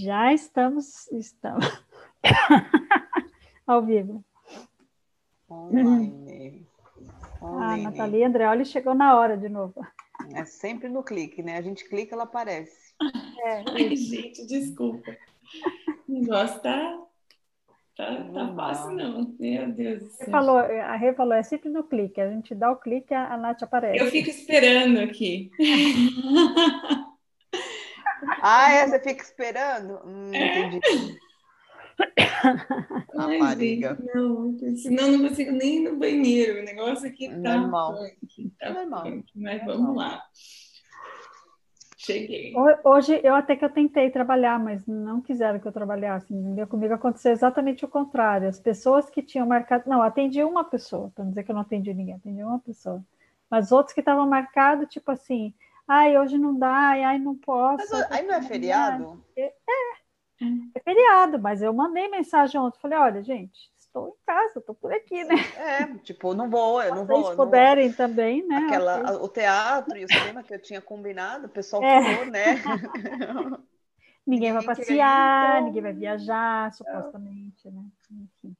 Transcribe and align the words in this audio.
Já 0.00 0.32
estamos, 0.32 1.10
estamos 1.10 1.66
ao 3.66 3.84
vivo. 3.84 4.24
Online. 5.50 6.64
Ah, 7.42 7.76
Nathalie 7.76 8.22
Andreoli 8.22 8.64
chegou 8.64 8.94
na 8.94 9.18
hora 9.18 9.36
de 9.36 9.48
novo. 9.48 9.84
É 10.34 10.44
sempre 10.44 10.88
no 10.88 11.02
clique, 11.02 11.42
né? 11.42 11.56
A 11.56 11.62
gente 11.62 11.88
clica, 11.88 12.14
ela 12.14 12.24
aparece. 12.24 12.94
É, 13.44 13.64
Ai, 13.74 13.96
gente, 13.96 14.46
desculpa. 14.46 15.16
O 16.08 16.12
negócio 16.12 16.60
tá, 16.60 17.00
tá, 17.96 18.24
tá 18.32 18.54
fácil, 18.54 18.92
não. 18.92 19.34
Meu 19.36 19.72
Deus 19.72 20.02
do 20.04 20.10
céu. 20.10 20.30
Falou, 20.30 20.58
a 20.58 20.94
Rê 20.94 21.12
falou, 21.12 21.34
é 21.34 21.42
sempre 21.42 21.70
no 21.70 21.82
clique. 21.82 22.20
A 22.20 22.30
gente 22.30 22.54
dá 22.54 22.70
o 22.70 22.76
clique, 22.76 23.12
a, 23.12 23.34
a 23.34 23.36
Nath 23.36 23.64
aparece. 23.64 23.98
Eu 23.98 24.10
fico 24.12 24.30
esperando 24.30 25.00
aqui. 25.00 25.50
ah, 28.42 28.70
é? 28.72 28.86
Você 28.86 28.98
fica 29.00 29.22
esperando? 29.22 30.00
Hum, 30.04 30.30
entendi. 30.34 30.80
Ai, 33.16 33.56
gente, 33.58 34.04
não, 34.14 34.56
senão 34.76 35.06
eu 35.08 35.18
não 35.18 35.28
consigo 35.28 35.50
nem 35.52 35.76
ir 35.76 35.90
no 35.90 35.96
banheiro. 35.96 36.60
O 36.60 36.64
negócio 36.64 37.08
aqui 37.08 37.28
tá 37.28 37.36
Normal. 37.58 37.98
tá 38.58 38.72
Normal. 38.72 39.04
mas 39.34 39.58
Normal. 39.66 39.66
vamos 39.66 39.96
lá. 39.96 40.22
Cheguei. 41.96 42.54
Ho- 42.56 42.78
Hoje 42.90 43.20
eu 43.24 43.34
até 43.34 43.56
que 43.56 43.64
eu 43.64 43.68
tentei 43.70 44.08
trabalhar, 44.10 44.58
mas 44.58 44.86
não 44.86 45.20
quiseram 45.20 45.58
que 45.58 45.66
eu 45.66 45.72
trabalhasse, 45.72 46.32
entendeu? 46.32 46.66
Comigo 46.66 46.94
aconteceu 46.94 47.32
exatamente 47.32 47.84
o 47.84 47.88
contrário. 47.88 48.48
As 48.48 48.60
pessoas 48.60 49.10
que 49.10 49.20
tinham 49.22 49.46
marcado, 49.46 49.84
não, 49.88 50.00
atendi 50.00 50.42
uma 50.44 50.62
pessoa, 50.64 51.10
para 51.14 51.24
não 51.24 51.30
dizer 51.32 51.42
que 51.42 51.50
eu 51.50 51.54
não 51.54 51.62
atendi 51.62 51.92
ninguém, 51.92 52.14
atendi 52.14 52.42
uma 52.42 52.60
pessoa. 52.60 53.02
Mas 53.50 53.72
outros 53.72 53.92
que 53.94 54.00
estavam 54.00 54.28
marcados, 54.28 54.88
tipo 54.88 55.10
assim, 55.10 55.52
ai, 55.88 56.18
hoje 56.18 56.38
não 56.38 56.56
dá, 56.56 56.68
ai, 56.70 57.02
ai, 57.02 57.18
não 57.18 57.34
posso. 57.34 57.86
Mas 57.90 58.12
aí 58.12 58.26
não 58.26 58.34
é 58.34 58.42
feriado? 58.42 59.24
É 59.36 60.80
feriado, 60.84 61.38
mas 61.38 61.62
eu 61.62 61.72
mandei 61.72 62.08
mensagem 62.08 62.60
ontem, 62.60 62.78
falei, 62.80 62.98
olha, 62.98 63.22
gente, 63.22 63.58
estou 63.76 64.08
em 64.08 64.26
casa, 64.26 64.58
estou 64.60 64.74
por 64.74 64.92
aqui, 64.92 65.24
né? 65.24 65.34
É, 65.56 65.86
tipo, 65.98 66.34
não 66.34 66.48
vou, 66.48 66.80
eu 66.82 66.94
não 66.94 67.02
Se 67.02 67.06
vocês 67.06 67.20
vou. 67.20 67.30
não 67.30 67.36
vou. 67.36 67.46
puderem 67.46 67.92
também, 67.92 68.46
né? 68.46 68.56
Aquela, 68.56 69.22
o 69.22 69.28
teatro 69.28 69.96
e 69.98 70.04
o 70.04 70.08
cinema 70.08 70.42
que 70.42 70.54
eu 70.54 70.62
tinha 70.62 70.80
combinado, 70.80 71.46
o 71.46 71.50
pessoal 71.50 71.82
É. 71.82 72.02
falou, 72.02 72.26
né? 72.30 72.44
Ninguém 74.26 74.52
vai 74.52 74.60
Ninguém 74.60 74.76
passear, 74.76 75.52
então. 75.54 75.64
ninguém 75.66 75.82
vai 75.82 75.92
viajar, 75.94 76.72
supostamente, 76.74 77.66
né? 77.70 77.82
Enfim. 78.12 78.54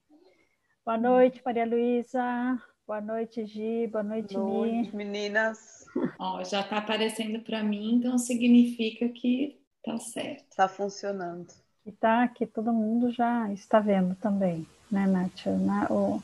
Boa 0.84 0.96
noite, 0.96 1.42
Maria 1.44 1.66
Luísa. 1.66 2.58
Boa 2.86 3.02
noite, 3.02 3.44
Gi. 3.44 3.86
Boa 3.88 4.02
noite, 4.02 4.34
Mi. 4.38 4.42
Noite, 4.42 4.96
meninas, 4.96 5.77
Ó, 6.18 6.44
já 6.44 6.62
tá 6.62 6.78
aparecendo 6.78 7.40
para 7.42 7.62
mim, 7.64 7.94
então 7.96 8.18
significa 8.18 9.08
que 9.08 9.60
tá 9.82 9.98
certo. 9.98 10.56
tá 10.56 10.68
funcionando. 10.68 11.52
E 11.86 11.90
tá 11.92 12.28
que 12.28 12.46
todo 12.46 12.72
mundo 12.72 13.10
já 13.10 13.52
está 13.52 13.80
vendo 13.80 14.14
também, 14.16 14.66
né, 14.90 15.06
Nath? 15.06 15.46
O, 15.46 15.58
Na- 15.58 15.86
o, 15.90 16.22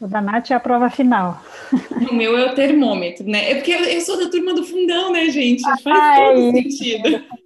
o 0.00 0.08
da 0.08 0.20
Nath 0.20 0.50
é 0.50 0.54
a 0.54 0.60
prova 0.60 0.90
final. 0.90 1.40
O 2.04 2.12
meu 2.14 2.36
é 2.36 2.50
o 2.50 2.54
termômetro, 2.54 3.24
né? 3.26 3.50
É 3.52 3.54
porque 3.54 3.70
eu, 3.72 3.84
eu 3.84 4.00
sou 4.00 4.18
da 4.18 4.28
turma 4.30 4.54
do 4.54 4.64
fundão, 4.64 5.12
né, 5.12 5.30
gente? 5.30 5.76
Faz 5.82 6.00
Ah, 6.00 6.18
é 6.18 6.32
todo 6.32 6.42
isso. 6.58 6.62
sentido. 6.64 7.08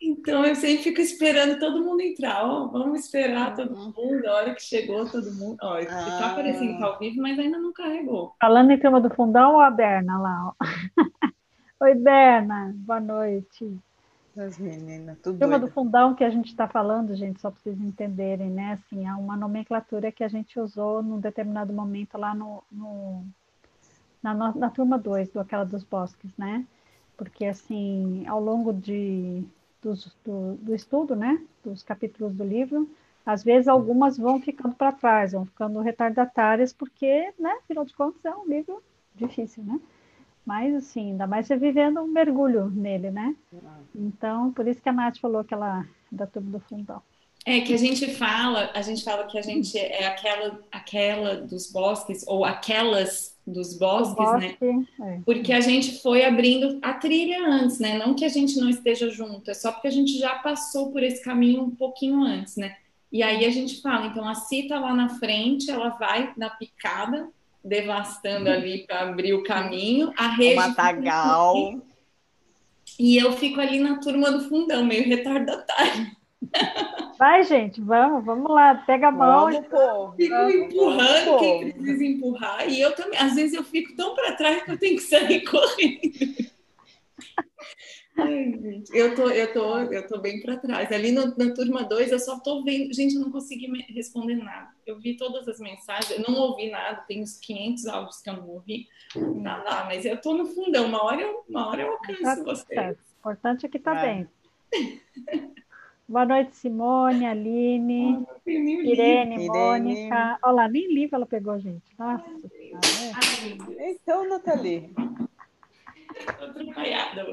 Então 0.00 0.44
eu 0.44 0.54
sempre 0.54 0.84
fico 0.84 1.00
esperando 1.00 1.58
todo 1.58 1.82
mundo 1.84 2.00
entrar. 2.00 2.44
Ó, 2.44 2.68
vamos 2.68 3.00
esperar 3.00 3.54
todo 3.56 3.74
Uhum. 3.74 3.92
mundo. 3.96 4.26
A 4.26 4.34
hora 4.34 4.54
que 4.54 4.62
chegou 4.62 5.04
todo 5.10 5.32
mundo. 5.34 5.56
Ó, 5.62 5.78
que 5.78 5.86
Ah. 5.88 6.18
tá 6.18 6.30
aparecendo 6.32 6.74
que 6.74 6.78
tá 6.78 6.86
ao 6.86 6.98
vivo, 6.98 7.20
mas 7.20 7.38
ainda 7.38 7.58
não 7.58 7.72
carregou. 7.72 8.34
Falando 8.40 8.70
em 8.70 8.78
turma 8.78 9.00
do 9.00 9.10
fundão, 9.10 9.54
ou 9.54 9.60
a 9.60 9.70
Berna 9.70 10.18
lá, 10.18 10.48
ó. 10.48 10.52
Oi, 11.80 11.94
Berna. 11.94 12.72
Boa 12.76 13.00
noite. 13.00 13.76
As 14.36 14.58
meninas, 14.58 15.18
tudo 15.22 15.38
Turma 15.38 15.58
do 15.58 15.68
fundão 15.68 16.14
que 16.14 16.22
a 16.22 16.28
gente 16.30 16.48
está 16.48 16.68
falando, 16.68 17.14
gente, 17.16 17.40
só 17.40 17.50
para 17.50 17.58
vocês 17.60 17.80
entenderem, 17.80 18.50
né? 18.50 18.72
Assim, 18.74 19.06
há 19.06 19.16
uma 19.16 19.34
nomenclatura 19.36 20.12
que 20.12 20.22
a 20.22 20.28
gente 20.28 20.60
usou 20.60 21.02
num 21.02 21.18
determinado 21.18 21.72
momento 21.72 22.18
lá 22.18 22.34
no, 22.34 22.62
no- 22.70 23.24
na, 24.22 24.34
na 24.54 24.70
turma 24.70 24.98
2, 24.98 25.30
do 25.30 25.40
Aquela 25.40 25.64
dos 25.64 25.82
Bosques, 25.84 26.30
né? 26.36 26.66
Porque, 27.16 27.46
assim, 27.46 28.26
ao 28.26 28.40
longo 28.40 28.72
de, 28.72 29.42
do, 29.82 29.94
do 30.56 30.74
estudo, 30.74 31.16
né? 31.16 31.40
Dos 31.64 31.82
capítulos 31.82 32.34
do 32.34 32.44
livro, 32.44 32.88
às 33.24 33.42
vezes 33.42 33.68
algumas 33.68 34.16
vão 34.16 34.40
ficando 34.40 34.74
para 34.74 34.92
trás, 34.92 35.32
vão 35.32 35.46
ficando 35.46 35.80
retardatárias, 35.80 36.72
porque, 36.72 37.32
né? 37.38 37.58
Afinal 37.62 37.84
de 37.84 37.94
contas, 37.94 38.24
é 38.24 38.34
um 38.34 38.46
livro 38.46 38.82
difícil, 39.14 39.64
né? 39.64 39.80
Mas, 40.44 40.74
assim, 40.74 41.10
ainda 41.10 41.26
mais 41.26 41.46
você 41.46 41.56
vivendo 41.56 42.00
um 42.00 42.06
mergulho 42.06 42.70
nele, 42.70 43.10
né? 43.10 43.34
Então, 43.94 44.52
por 44.52 44.68
isso 44.68 44.80
que 44.80 44.88
a 44.88 44.92
Nath 44.92 45.18
falou 45.18 45.42
que 45.42 45.52
ela 45.52 45.80
é 45.80 45.86
da 46.14 46.26
turma 46.26 46.52
do 46.52 46.60
fundão. 46.60 47.02
É 47.44 47.60
que 47.60 47.74
a 47.74 47.76
gente 47.76 48.12
fala, 48.14 48.70
a 48.74 48.82
gente 48.82 49.02
fala 49.02 49.26
que 49.26 49.38
a 49.38 49.42
gente 49.42 49.76
é 49.78 50.06
aquela, 50.06 50.60
aquela 50.70 51.36
dos 51.36 51.70
bosques, 51.70 52.24
ou 52.26 52.44
aquelas 52.44 53.35
dos 53.46 53.78
bosques, 53.78 54.16
né? 54.40 54.56
Bosque, 54.60 54.88
é. 55.00 55.20
Porque 55.24 55.52
a 55.52 55.60
gente 55.60 56.02
foi 56.02 56.24
abrindo 56.24 56.78
a 56.82 56.94
trilha 56.94 57.46
antes, 57.46 57.78
né? 57.78 57.96
Não 57.96 58.14
que 58.14 58.24
a 58.24 58.28
gente 58.28 58.58
não 58.58 58.68
esteja 58.68 59.08
junto, 59.08 59.50
é 59.50 59.54
só 59.54 59.70
porque 59.70 59.86
a 59.88 59.92
gente 59.92 60.18
já 60.18 60.34
passou 60.36 60.90
por 60.90 61.02
esse 61.02 61.22
caminho 61.22 61.62
um 61.62 61.70
pouquinho 61.70 62.22
antes, 62.22 62.56
né? 62.56 62.76
E 63.12 63.22
aí 63.22 63.44
a 63.44 63.50
gente 63.50 63.80
fala, 63.80 64.06
então 64.06 64.28
a 64.28 64.34
Si 64.34 64.66
tá 64.66 64.80
lá 64.80 64.92
na 64.92 65.08
frente, 65.08 65.70
ela 65.70 65.90
vai 65.90 66.32
na 66.36 66.50
picada, 66.50 67.28
devastando 67.64 68.50
ali 68.50 68.84
para 68.86 69.02
abrir 69.02 69.32
o 69.34 69.44
caminho, 69.44 70.12
a 70.16 70.26
O 70.26 70.30
rede 70.36 70.56
matagal. 70.56 71.80
e 72.98 73.16
eu 73.16 73.32
fico 73.32 73.60
ali 73.60 73.78
na 73.78 73.98
turma 73.98 74.30
do 74.32 74.48
fundão, 74.48 74.84
meio 74.84 75.04
retardatária. 75.04 76.16
Vai, 77.18 77.44
gente, 77.44 77.80
vamos, 77.80 78.24
vamos 78.24 78.50
lá, 78.50 78.74
pega 78.74 79.08
a 79.08 79.12
mão. 79.12 79.46
Vamos, 79.50 79.66
pô. 79.68 80.12
Fico 80.12 80.34
Vamos, 80.34 80.54
empurrando 80.54 81.24
pô. 81.30 81.38
quem 81.38 81.72
precisa 81.72 82.04
empurrar, 82.04 82.68
e 82.68 82.80
eu 82.80 82.94
também, 82.94 83.18
às 83.18 83.34
vezes 83.34 83.54
eu 83.54 83.64
fico 83.64 83.94
tão 83.96 84.14
para 84.14 84.32
trás 84.36 84.62
que 84.62 84.70
eu 84.72 84.78
tenho 84.78 84.96
que 84.96 85.02
sair 85.02 85.42
correndo. 85.48 86.00
Ai, 88.18 88.50
gente, 88.62 88.96
eu 88.96 89.14
tô, 89.14 89.28
eu 89.28 89.52
tô, 89.52 89.78
eu 89.78 90.06
tô 90.06 90.18
bem 90.18 90.40
para 90.40 90.56
trás. 90.56 90.90
Ali 90.90 91.12
no- 91.12 91.34
na 91.36 91.52
turma 91.52 91.84
2 91.84 92.10
eu 92.10 92.18
só 92.18 92.38
tô 92.40 92.64
vendo, 92.64 92.92
gente, 92.94 93.14
eu 93.14 93.20
não 93.20 93.30
consegui 93.30 93.66
responder 93.92 94.36
nada. 94.36 94.70
Eu 94.86 94.98
vi 94.98 95.16
todas 95.18 95.46
as 95.46 95.58
mensagens, 95.60 96.10
eu 96.18 96.24
não 96.26 96.34
ouvi 96.40 96.70
nada, 96.70 97.02
tem 97.06 97.22
uns 97.22 97.38
500 97.38 97.86
áudios 97.86 98.20
que 98.22 98.30
eu 98.30 98.34
não 98.34 98.48
ouvi. 98.48 98.86
Tá 99.42 99.62
lá, 99.62 99.84
mas 99.84 100.04
eu 100.06 100.18
tô 100.20 100.32
no 100.34 100.46
fundão, 100.46 100.86
uma 100.86 101.02
hora 101.04 101.20
eu, 101.20 101.44
uma 101.48 101.68
hora 101.68 101.82
eu 101.82 101.88
Tá 101.88 101.92
alcanço 102.10 102.36
tudo 102.44 102.56
você. 102.56 102.64
certo. 102.74 102.98
O 102.98 103.18
importante 103.20 103.66
é 103.66 103.68
que 103.68 103.78
tá 103.78 103.94
bem. 103.94 104.26
Boa 106.08 106.24
noite, 106.24 106.54
Simone, 106.56 107.26
Aline, 107.26 108.24
livro. 108.46 108.84
Irene, 108.86 109.34
Irene. 109.34 109.48
Mônica. 109.48 110.38
Olha 110.42 110.52
lá, 110.54 110.68
nem 110.68 110.92
livro 110.94 111.16
ela 111.16 111.26
pegou, 111.26 111.58
gente. 111.58 111.82
Nossa, 111.98 112.24
Senhora, 112.24 112.80
é. 113.02 113.12
Ai, 113.14 113.58
Deus, 113.58 113.78
Então, 114.00 114.28
Nathalie. 114.28 114.94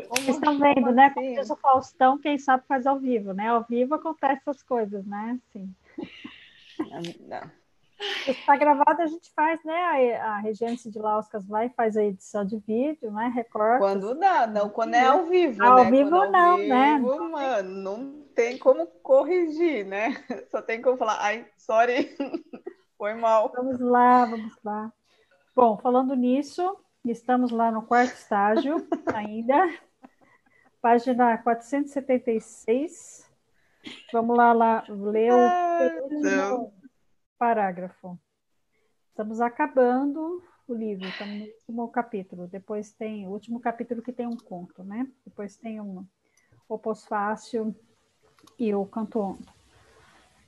Vocês 0.09 0.35
estão 0.35 0.57
vendo, 0.57 0.91
né? 0.91 1.11
Como 1.11 1.35
diz 1.35 1.49
o 1.51 1.55
Faustão, 1.55 2.17
quem 2.17 2.37
sabe 2.39 2.63
faz 2.67 2.87
ao 2.87 2.99
vivo, 2.99 3.31
né? 3.31 3.47
Ao 3.49 3.63
vivo 3.63 3.93
acontecem 3.93 4.37
essas 4.37 4.63
coisas, 4.63 5.05
né? 5.05 5.39
Sim. 5.51 5.73
Está 8.27 8.57
gravado, 8.57 9.01
a 9.03 9.05
gente 9.05 9.31
faz, 9.35 9.63
né? 9.63 10.17
A, 10.19 10.31
a 10.31 10.37
Regência 10.39 10.89
de 10.91 10.97
Lauscas 10.97 11.45
vai 11.47 11.67
e 11.67 11.73
faz 11.75 11.95
a 11.95 12.03
edição 12.03 12.43
de 12.43 12.57
vídeo, 12.57 13.11
né? 13.11 13.31
Recorta. 13.33 13.77
quando 13.77 14.15
dá, 14.15 14.47
não 14.47 14.67
quando 14.67 14.95
é 14.95 15.05
ao 15.05 15.27
vivo, 15.27 15.63
Ao 15.63 15.85
né? 15.85 15.91
vivo 15.91 16.09
Quando 16.09 16.35
é 16.35 16.39
ao 16.39 16.57
não, 16.57 16.67
né? 16.67 16.95
vivo, 16.97 17.29
Mano, 17.31 17.69
não 17.69 18.22
tem 18.33 18.57
como 18.57 18.85
corrigir, 19.01 19.85
né? 19.85 20.13
Só 20.49 20.61
tem 20.61 20.81
como 20.81 20.97
falar, 20.97 21.19
ai, 21.21 21.47
sorry, 21.57 22.15
foi 22.97 23.13
mal. 23.13 23.51
Vamos 23.55 23.79
lá, 23.79 24.25
vamos 24.25 24.57
lá. 24.63 24.91
Bom, 25.55 25.77
falando 25.77 26.15
nisso, 26.15 26.77
estamos 27.05 27.51
lá 27.51 27.71
no 27.71 27.83
quarto 27.83 28.13
estágio 28.13 28.87
ainda, 29.13 29.55
página 30.81 31.37
476. 31.37 33.31
Vamos 34.11 34.35
lá, 34.37 34.53
lá 34.53 34.83
ler 34.89 35.31
o 35.31 35.77
penúltimo 35.77 36.21
Deus. 36.21 36.71
parágrafo. 37.37 38.19
Estamos 39.09 39.41
acabando 39.41 40.43
o 40.67 40.73
livro, 40.73 41.07
estamos 41.07 41.37
no 41.37 41.45
último 41.45 41.87
capítulo. 41.89 42.47
Depois 42.47 42.93
tem 42.93 43.27
o 43.27 43.31
último 43.31 43.59
capítulo 43.59 44.01
que 44.01 44.13
tem 44.13 44.25
um 44.25 44.37
conto, 44.37 44.83
né? 44.83 45.07
Depois 45.25 45.55
tem 45.57 45.79
um, 45.79 46.07
o 46.67 46.79
pós-fácil 46.79 47.75
e 48.57 48.73
o 48.73 48.85
canto 48.85 49.19
ondo. 49.19 49.53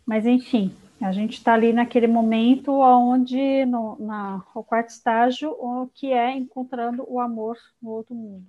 Mas, 0.05 0.25
enfim, 0.25 0.75
a 1.01 1.11
gente 1.11 1.33
está 1.33 1.53
ali 1.53 1.73
naquele 1.73 2.07
momento 2.07 2.71
onde, 2.71 3.65
no 3.65 3.97
na, 3.99 4.43
o 4.53 4.63
quarto 4.63 4.89
estágio, 4.89 5.51
o 5.51 5.87
que 5.93 6.11
é 6.11 6.31
encontrando 6.35 7.05
o 7.07 7.19
amor 7.19 7.57
no 7.81 7.91
outro 7.91 8.15
mundo. 8.15 8.47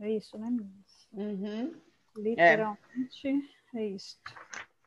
É 0.00 0.10
isso, 0.10 0.38
né, 0.38 0.48
meninas? 0.48 1.08
Uhum. 1.12 1.74
Literalmente 2.16 3.50
é, 3.74 3.86
isso. 3.86 4.16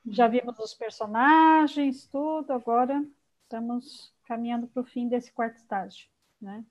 Já 0.08 0.28
vimos 0.28 0.58
os 0.58 0.74
personagens, 0.74 2.08
tudo, 2.08 2.52
agora 2.52 3.06
estamos 3.44 4.14
caminhando 4.26 4.68
para 4.68 4.82
o 4.82 4.86
fim 4.86 5.08
desse 5.08 5.32
quarto 5.32 5.58
estágio, 5.58 6.08
né? 6.42 6.64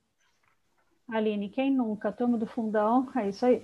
Aline, 1.09 1.49
quem 1.49 1.71
nunca? 1.71 2.13
Turma 2.13 2.39
do 2.39 2.47
fundão, 2.47 3.09
é 3.17 3.29
isso 3.29 3.45
aí. 3.45 3.63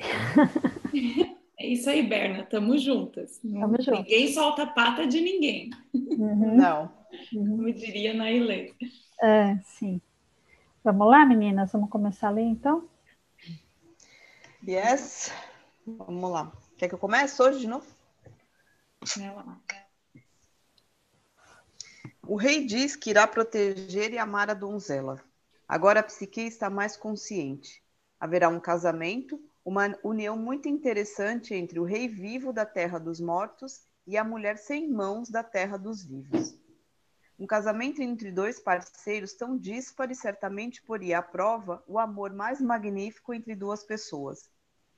É 1.66 1.68
isso 1.68 1.90
aí, 1.90 2.00
Berna, 2.00 2.44
tamo 2.44 2.78
juntas. 2.78 3.40
Tamo 3.40 3.76
juntas. 3.82 3.98
Ninguém 4.04 4.32
solta 4.32 4.62
a 4.62 4.66
pata 4.68 5.04
de 5.04 5.20
ninguém. 5.20 5.70
Uhum. 5.92 6.54
Não. 6.56 6.94
Uhum. 7.34 7.56
Como 7.56 7.72
diria 7.72 8.14
Nailê. 8.14 8.72
É, 9.20 9.58
sim. 9.64 10.00
Vamos 10.84 11.10
lá, 11.10 11.26
meninas? 11.26 11.72
Vamos 11.72 11.90
começar 11.90 12.28
a 12.28 12.30
ler, 12.30 12.44
então? 12.44 12.88
Yes. 14.64 15.32
Vamos 15.84 16.30
lá. 16.30 16.52
Quer 16.78 16.88
que 16.88 16.94
eu 16.94 17.00
comece 17.00 17.42
hoje 17.42 17.58
de 17.58 17.66
novo? 17.66 17.86
O 22.28 22.36
rei 22.36 22.64
diz 22.64 22.94
que 22.94 23.10
irá 23.10 23.26
proteger 23.26 24.12
e 24.12 24.18
amar 24.18 24.50
a 24.50 24.54
donzela. 24.54 25.20
Agora 25.66 25.98
a 25.98 26.04
psique 26.04 26.42
está 26.42 26.70
mais 26.70 26.96
consciente. 26.96 27.82
Haverá 28.20 28.48
um 28.48 28.60
casamento, 28.60 29.40
uma 29.66 29.98
união 30.04 30.36
muito 30.36 30.68
interessante 30.68 31.52
entre 31.52 31.80
o 31.80 31.84
rei 31.84 32.06
vivo 32.06 32.52
da 32.52 32.64
terra 32.64 33.00
dos 33.00 33.20
mortos 33.20 33.82
e 34.06 34.16
a 34.16 34.22
mulher 34.22 34.58
sem 34.58 34.88
mãos 34.88 35.28
da 35.28 35.42
terra 35.42 35.76
dos 35.76 36.04
vivos. 36.04 36.56
Um 37.36 37.48
casamento 37.48 38.00
entre 38.00 38.30
dois 38.30 38.60
parceiros 38.60 39.32
tão 39.32 39.58
díspares 39.58 40.20
certamente 40.20 40.80
poria 40.84 41.18
à 41.18 41.22
prova 41.22 41.82
o 41.88 41.98
amor 41.98 42.32
mais 42.32 42.60
magnífico 42.60 43.34
entre 43.34 43.56
duas 43.56 43.82
pessoas. 43.82 44.48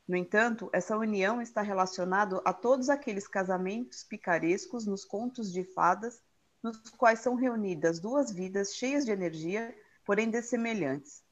No 0.07 0.15
entanto, 0.15 0.69
essa 0.71 0.99
união 0.99 1.41
está 1.41 1.63
relacionada 1.63 2.39
a 2.45 2.53
todos 2.53 2.91
aqueles 2.91 3.27
casamentos 3.27 4.05
picarescos 4.05 4.85
nos 4.85 5.03
contos 5.03 5.51
de 5.51 5.65
fadas, 5.65 6.21
nos 6.63 6.79
quais 6.91 7.21
são 7.21 7.37
reunidas 7.37 8.01
duas 8.01 8.31
vidas 8.31 8.75
cheias 8.75 9.07
de 9.07 9.13
energia, 9.13 9.75
porém 10.05 10.29
dessemelhantes. 10.29 11.25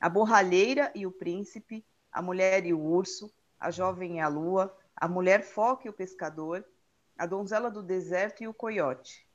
A 0.00 0.08
borralheira 0.08 0.92
e 0.94 1.04
o 1.04 1.10
príncipe, 1.10 1.84
a 2.12 2.22
mulher 2.22 2.66
e 2.66 2.72
o 2.72 2.80
urso, 2.80 3.32
a 3.58 3.70
jovem 3.70 4.16
e 4.16 4.20
a 4.20 4.28
lua, 4.28 4.76
a 4.96 5.08
mulher 5.08 5.42
foca 5.42 5.86
e 5.86 5.90
o 5.90 5.92
pescador, 5.92 6.64
a 7.16 7.26
donzela 7.26 7.70
do 7.70 7.82
deserto 7.82 8.42
e 8.42 8.48
o 8.48 8.54
coiote. 8.54 9.26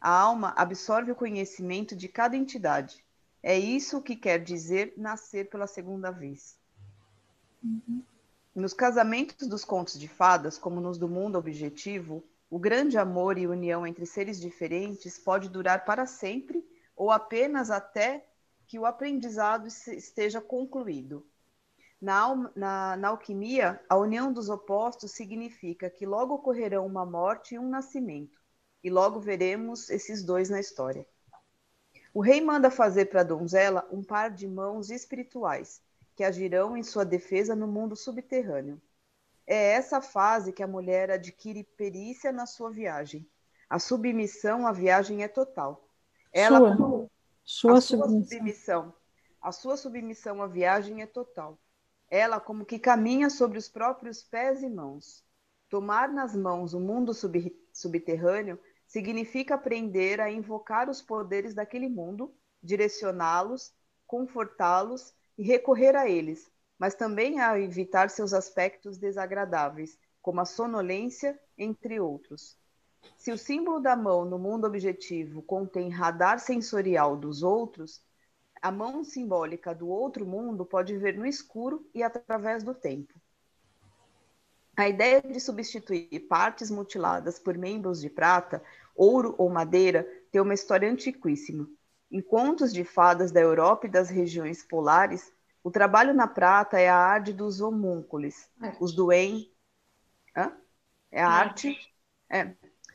A 0.00 0.10
alma 0.10 0.54
absorve 0.56 1.12
o 1.12 1.16
conhecimento 1.16 1.94
de 1.94 2.08
cada 2.08 2.36
entidade. 2.36 3.04
É 3.42 3.58
isso 3.58 4.02
que 4.02 4.16
quer 4.16 4.38
dizer 4.38 4.94
nascer 4.96 5.48
pela 5.48 5.66
segunda 5.66 6.10
vez. 6.10 6.58
Uhum. 7.62 8.02
Nos 8.54 8.72
casamentos 8.72 9.46
dos 9.46 9.64
contos 9.64 9.98
de 9.98 10.08
fadas, 10.08 10.58
como 10.58 10.80
nos 10.80 10.98
do 10.98 11.08
mundo 11.08 11.38
objetivo, 11.38 12.24
o 12.50 12.58
grande 12.58 12.98
amor 12.98 13.38
e 13.38 13.46
união 13.46 13.86
entre 13.86 14.04
seres 14.04 14.40
diferentes 14.40 15.18
pode 15.18 15.48
durar 15.48 15.84
para 15.84 16.04
sempre 16.04 16.66
ou 16.96 17.10
apenas 17.10 17.70
até 17.70 18.26
que 18.66 18.78
o 18.78 18.84
aprendizado 18.84 19.66
esteja 19.66 20.40
concluído. 20.40 21.26
Na, 22.00 22.34
na, 22.56 22.96
na, 22.96 23.08
alquimia, 23.08 23.78
a 23.88 23.96
união 23.96 24.32
dos 24.32 24.48
opostos 24.48 25.12
significa 25.12 25.90
que 25.90 26.06
logo 26.06 26.34
ocorrerão 26.34 26.86
uma 26.86 27.04
morte 27.04 27.54
e 27.54 27.58
um 27.58 27.68
nascimento 27.68 28.40
e 28.82 28.88
logo 28.88 29.20
veremos 29.20 29.90
esses 29.90 30.22
dois 30.22 30.48
na 30.48 30.58
história. 30.58 31.06
O 32.12 32.20
rei 32.20 32.40
manda 32.40 32.70
fazer 32.70 33.06
para 33.06 33.20
a 33.20 33.24
donzela 33.24 33.86
um 33.92 34.02
par 34.02 34.30
de 34.30 34.48
mãos 34.48 34.90
espirituais, 34.90 35.82
que 36.16 36.24
agirão 36.24 36.76
em 36.76 36.82
sua 36.82 37.04
defesa 37.04 37.54
no 37.54 37.66
mundo 37.66 37.94
subterrâneo. 37.94 38.80
É 39.46 39.72
essa 39.72 40.00
fase 40.00 40.52
que 40.52 40.62
a 40.62 40.66
mulher 40.66 41.10
adquire 41.10 41.64
perícia 41.64 42.32
na 42.32 42.46
sua 42.46 42.70
viagem. 42.70 43.28
A 43.68 43.78
submissão 43.78 44.66
à 44.66 44.72
viagem 44.72 45.22
é 45.22 45.28
total. 45.28 45.86
Ela 46.32 46.76
sua, 46.76 47.10
sua, 47.44 47.78
a 47.78 47.80
sua 47.80 47.98
submissão. 48.08 48.22
submissão. 48.22 48.94
A 49.40 49.52
sua 49.52 49.76
submissão 49.76 50.42
à 50.42 50.46
viagem 50.46 51.02
é 51.02 51.06
total. 51.06 51.58
Ela 52.10 52.40
como 52.40 52.66
que 52.66 52.78
caminha 52.78 53.30
sobre 53.30 53.56
os 53.56 53.68
próprios 53.68 54.22
pés 54.22 54.62
e 54.62 54.68
mãos. 54.68 55.24
Tomar 55.68 56.12
nas 56.12 56.34
mãos 56.34 56.74
o 56.74 56.80
mundo 56.80 57.14
sub, 57.14 57.56
subterrâneo 57.72 58.58
significa 58.84 59.54
aprender 59.54 60.20
a 60.20 60.28
invocar 60.28 60.90
os 60.90 61.00
poderes 61.00 61.54
daquele 61.54 61.88
mundo, 61.88 62.34
direcioná-los, 62.60 63.72
confortá-los 64.04 65.14
e 65.38 65.44
recorrer 65.44 65.94
a 65.94 66.08
eles, 66.08 66.50
mas 66.76 66.96
também 66.96 67.38
a 67.38 67.56
evitar 67.60 68.10
seus 68.10 68.32
aspectos 68.32 68.98
desagradáveis, 68.98 69.96
como 70.20 70.40
a 70.40 70.44
sonolência, 70.44 71.38
entre 71.56 72.00
outros. 72.00 72.58
Se 73.16 73.30
o 73.30 73.38
símbolo 73.38 73.80
da 73.80 73.94
mão 73.94 74.24
no 74.24 74.38
mundo 74.38 74.66
objetivo 74.66 75.42
contém 75.42 75.88
radar 75.88 76.40
sensorial 76.40 77.16
dos 77.16 77.42
outros, 77.42 78.02
a 78.62 78.70
mão 78.70 79.02
simbólica 79.02 79.74
do 79.74 79.88
outro 79.88 80.26
mundo 80.26 80.64
pode 80.64 80.96
ver 80.96 81.16
no 81.16 81.26
escuro 81.26 81.88
e 81.94 82.02
através 82.02 82.62
do 82.62 82.74
tempo. 82.74 83.14
A 84.76 84.88
ideia 84.88 85.20
de 85.20 85.40
substituir 85.40 86.26
partes 86.28 86.70
mutiladas 86.70 87.38
por 87.38 87.56
membros 87.56 88.00
de 88.00 88.08
prata, 88.08 88.62
ouro 88.94 89.34
ou 89.36 89.50
madeira 89.50 90.06
tem 90.30 90.40
uma 90.40 90.54
história 90.54 90.90
antiquíssima. 90.90 91.68
Em 92.10 92.20
contos 92.20 92.72
de 92.72 92.84
fadas 92.84 93.30
da 93.30 93.40
Europa 93.40 93.86
e 93.86 93.90
das 93.90 94.08
regiões 94.08 94.62
polares, 94.62 95.32
o 95.62 95.70
trabalho 95.70 96.14
na 96.14 96.26
prata 96.26 96.78
é 96.78 96.88
a 96.88 96.96
arte 96.96 97.32
dos 97.32 97.60
homúnculos, 97.60 98.48
os 98.80 98.94
duendes. 98.94 99.50
É 101.12 101.22
a 101.22 101.28
arte, 101.28 101.76
é, 102.30 102.54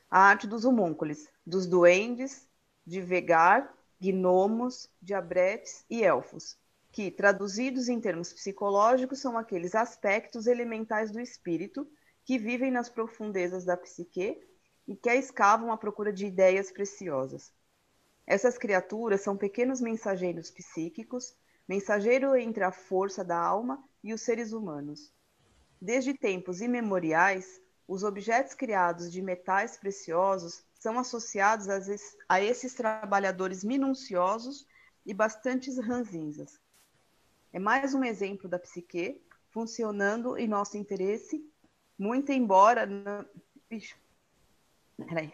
a 0.10 0.20
arte 0.20 0.48
dos 0.48 0.66
homúnculos, 0.66 1.28
dos 1.46 1.68
duendes, 1.68 2.48
de 2.86 3.02
vegar, 3.02 3.75
gnomos, 4.00 4.90
diabretes 5.02 5.86
e 5.90 6.04
elfos 6.04 6.58
que, 6.96 7.12
traduzidos 7.12 7.90
em 7.90 8.00
termos 8.00 8.32
psicológicos, 8.32 9.20
são 9.20 9.38
aqueles 9.38 9.76
aspectos 9.76 10.48
elementais 10.48 11.12
do 11.12 11.20
espírito 11.20 11.86
que 12.24 12.38
vivem 12.38 12.72
nas 12.72 12.90
profundezas 12.90 13.66
da 13.66 13.76
psique 13.76 14.42
e 14.88 14.96
que 14.96 15.10
a 15.10 15.16
escavam 15.16 15.74
à 15.74 15.78
procura 15.78 16.14
de 16.14 16.26
ideias 16.26 16.72
preciosas. 16.72 17.52
Essas 18.26 18.58
criaturas 18.58 19.20
são 19.20 19.36
pequenos 19.36 19.82
mensageiros 19.82 20.50
psíquicos, 20.50 21.36
mensageiro 21.68 22.34
entre 22.34 22.64
a 22.64 22.72
força 22.72 23.26
da 23.26 23.38
alma 23.38 23.84
e 24.02 24.14
os 24.14 24.22
seres 24.22 24.54
humanos. 24.54 25.12
Desde 25.82 26.14
tempos 26.14 26.62
imemoriais, 26.62 27.62
os 27.86 28.04
objetos 28.04 28.54
criados 28.54 29.12
de 29.12 29.22
metais 29.22 29.76
preciosos 29.76 30.64
são 30.86 31.00
associados 31.00 31.66
a 32.30 32.40
esses 32.40 32.76
trabalhadores 32.76 33.64
minuciosos 33.64 34.68
e 35.04 35.16
bastante 35.16 35.72
ranzinzas, 35.82 36.60
é 37.52 37.58
mais 37.58 37.96
um 37.96 38.04
exemplo 38.04 38.48
da 38.48 38.60
psique 38.60 39.20
funcionando 39.50 40.38
em 40.38 40.48
nosso 40.48 40.78
interesse, 40.78 41.44
muito 41.98 42.32
embora. 42.32 42.86
Não... 42.86 43.26
Bicho. 43.68 43.98
Peraí. 45.08 45.34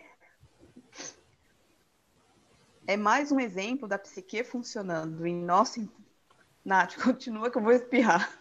É 2.87 2.95
mais 2.95 3.29
um 3.29 3.39
exemplo 3.39 3.89
da 3.89 3.99
psique 3.99 4.45
funcionando 4.45 5.27
em 5.27 5.35
nosso. 5.35 5.85
Nath, 6.63 6.95
continua 7.03 7.51
que 7.51 7.57
eu 7.57 7.61
vou 7.61 7.73
espirrar. 7.73 8.39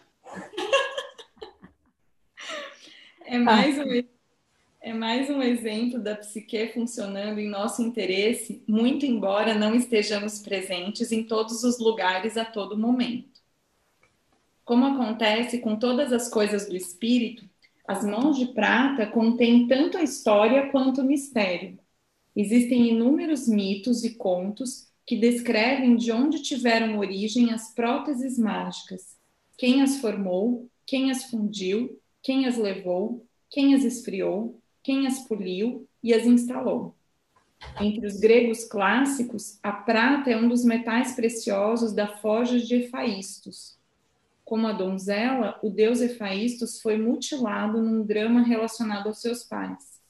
É 3.25 3.37
mais 3.37 3.77
um, 3.77 4.20
é 4.81 4.93
mais 4.93 5.29
um 5.29 5.43
exemplo 5.43 5.99
da 5.99 6.15
psique 6.15 6.69
funcionando 6.73 7.39
em 7.39 7.47
nosso 7.47 7.83
interesse, 7.83 8.63
muito 8.67 9.05
embora 9.05 9.53
não 9.53 9.75
estejamos 9.75 10.39
presentes 10.39 11.11
em 11.11 11.23
todos 11.23 11.63
os 11.63 11.77
lugares 11.77 12.35
a 12.35 12.43
todo 12.43 12.77
momento. 12.77 13.39
Como 14.65 14.85
acontece 14.85 15.59
com 15.59 15.75
todas 15.75 16.11
as 16.11 16.27
coisas 16.27 16.67
do 16.67 16.75
espírito, 16.75 17.47
as 17.87 18.03
mãos 18.03 18.37
de 18.39 18.47
prata 18.47 19.05
contêm 19.05 19.67
tanto 19.67 19.97
a 19.97 20.03
história 20.03 20.71
quanto 20.71 21.01
o 21.01 21.05
mistério. 21.05 21.77
Existem 22.35 22.89
inúmeros 22.89 23.47
mitos 23.47 24.03
e 24.03 24.15
contos 24.15 24.87
que 25.05 25.15
descrevem 25.15 25.95
de 25.95 26.11
onde 26.11 26.41
tiveram 26.41 26.97
origem 26.97 27.53
as 27.53 27.71
próteses 27.75 28.37
mágicas, 28.37 29.15
quem 29.57 29.83
as 29.83 29.97
formou, 29.97 30.67
quem 30.87 31.11
as 31.11 31.25
fundiu, 31.25 31.99
quem 32.23 32.47
as 32.47 32.57
levou, 32.57 33.27
quem 33.49 33.75
as 33.75 33.83
esfriou, 33.83 34.61
quem 34.83 35.07
as 35.07 35.27
poliu 35.27 35.87
e 36.03 36.13
as 36.13 36.25
instalou. 36.25 36.95
Entre 37.79 38.05
os 38.05 38.19
gregos 38.19 38.65
clássicos, 38.65 39.59
a 39.61 39.71
prata 39.71 40.29
é 40.31 40.37
um 40.37 40.49
dos 40.49 40.65
metais 40.65 41.13
preciosos 41.15 41.93
da 41.93 42.07
forja 42.07 42.59
de 42.59 42.75
Efaístos, 42.75 43.77
como 44.51 44.67
a 44.67 44.73
donzela, 44.73 45.57
o 45.63 45.69
deus 45.69 46.01
Efaístos 46.01 46.81
foi 46.81 46.97
mutilado 46.97 47.81
num 47.81 48.05
drama 48.05 48.41
relacionado 48.41 49.07
aos 49.07 49.21
seus 49.21 49.45
pais. 49.45 50.01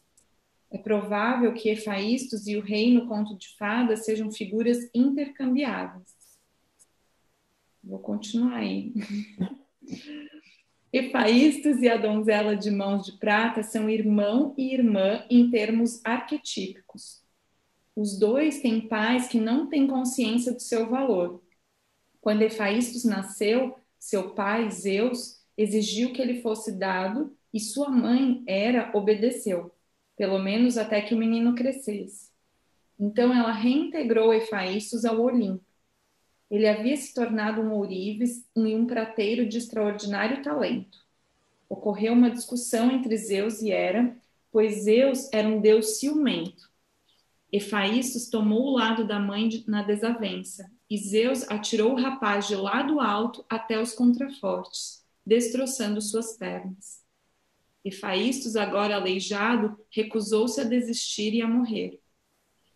É 0.71 0.79
provável 0.79 1.53
que 1.53 1.69
Efaístos 1.69 2.47
e 2.47 2.57
o 2.57 2.61
rei 2.61 2.91
no 2.91 3.07
conto 3.07 3.37
de 3.37 3.55
fadas 3.55 4.03
sejam 4.03 4.31
figuras 4.31 4.89
intercambiáveis. 4.95 6.15
Vou 7.83 7.99
continuar 7.99 8.55
aí. 8.55 8.91
Efaístos 10.93 11.81
e 11.81 11.87
a 11.87 11.95
donzela 11.95 12.55
de 12.55 12.69
mãos 12.69 13.05
de 13.05 13.13
prata 13.13 13.63
são 13.63 13.89
irmão 13.89 14.53
e 14.57 14.73
irmã 14.73 15.25
em 15.29 15.49
termos 15.49 16.01
arquetípicos. 16.03 17.21
Os 17.95 18.19
dois 18.19 18.59
têm 18.61 18.87
pais 18.87 19.27
que 19.27 19.39
não 19.39 19.67
têm 19.67 19.87
consciência 19.87 20.51
do 20.51 20.59
seu 20.59 20.89
valor. 20.89 21.41
Quando 22.19 22.41
Efaístos 22.41 23.05
nasceu, 23.05 23.77
seu 23.97 24.33
pai, 24.33 24.69
Zeus, 24.69 25.39
exigiu 25.57 26.11
que 26.11 26.21
ele 26.21 26.41
fosse 26.41 26.71
dado 26.71 27.35
E 27.53 27.59
sua 27.59 27.89
mãe, 27.89 28.43
Hera, 28.47 28.91
obedeceu, 28.93 29.71
pelo 30.15 30.39
menos 30.39 30.77
até 30.77 31.01
que 31.01 31.13
o 31.13 31.17
menino 31.17 31.53
crescesse. 31.53 32.29
Então 32.99 33.33
ela 33.33 33.51
reintegrou 33.51 34.33
Efaístos 34.33 35.05
ao 35.05 35.19
Olimpo. 35.21 35.70
Ele 36.51 36.67
havia 36.67 36.97
se 36.97 37.13
tornado 37.13 37.61
um 37.61 37.71
ourives 37.71 38.45
e 38.53 38.75
um 38.75 38.85
prateiro 38.85 39.47
de 39.47 39.57
extraordinário 39.57 40.43
talento. 40.43 40.99
Ocorreu 41.69 42.11
uma 42.11 42.29
discussão 42.29 42.91
entre 42.91 43.15
Zeus 43.15 43.61
e 43.61 43.71
Hera, 43.71 44.17
pois 44.51 44.83
Zeus 44.83 45.31
era 45.31 45.47
um 45.47 45.61
deus 45.61 45.97
ciumento. 45.97 46.69
Efaístos 47.49 48.29
tomou 48.29 48.63
o 48.63 48.73
lado 48.73 49.07
da 49.07 49.17
mãe 49.17 49.63
na 49.65 49.81
desavença, 49.81 50.69
e 50.89 50.97
Zeus 50.97 51.49
atirou 51.49 51.93
o 51.93 52.01
rapaz 52.01 52.49
de 52.49 52.55
lado 52.55 52.99
alto 52.99 53.45
até 53.49 53.81
os 53.81 53.93
contrafortes, 53.93 55.05
destroçando 55.25 56.01
suas 56.01 56.35
pernas. 56.35 56.99
Efaístos, 57.83 58.57
agora 58.57 58.95
aleijado, 58.97 59.79
recusou-se 59.89 60.59
a 60.59 60.65
desistir 60.65 61.33
e 61.33 61.41
a 61.41 61.47
morrer. 61.47 62.00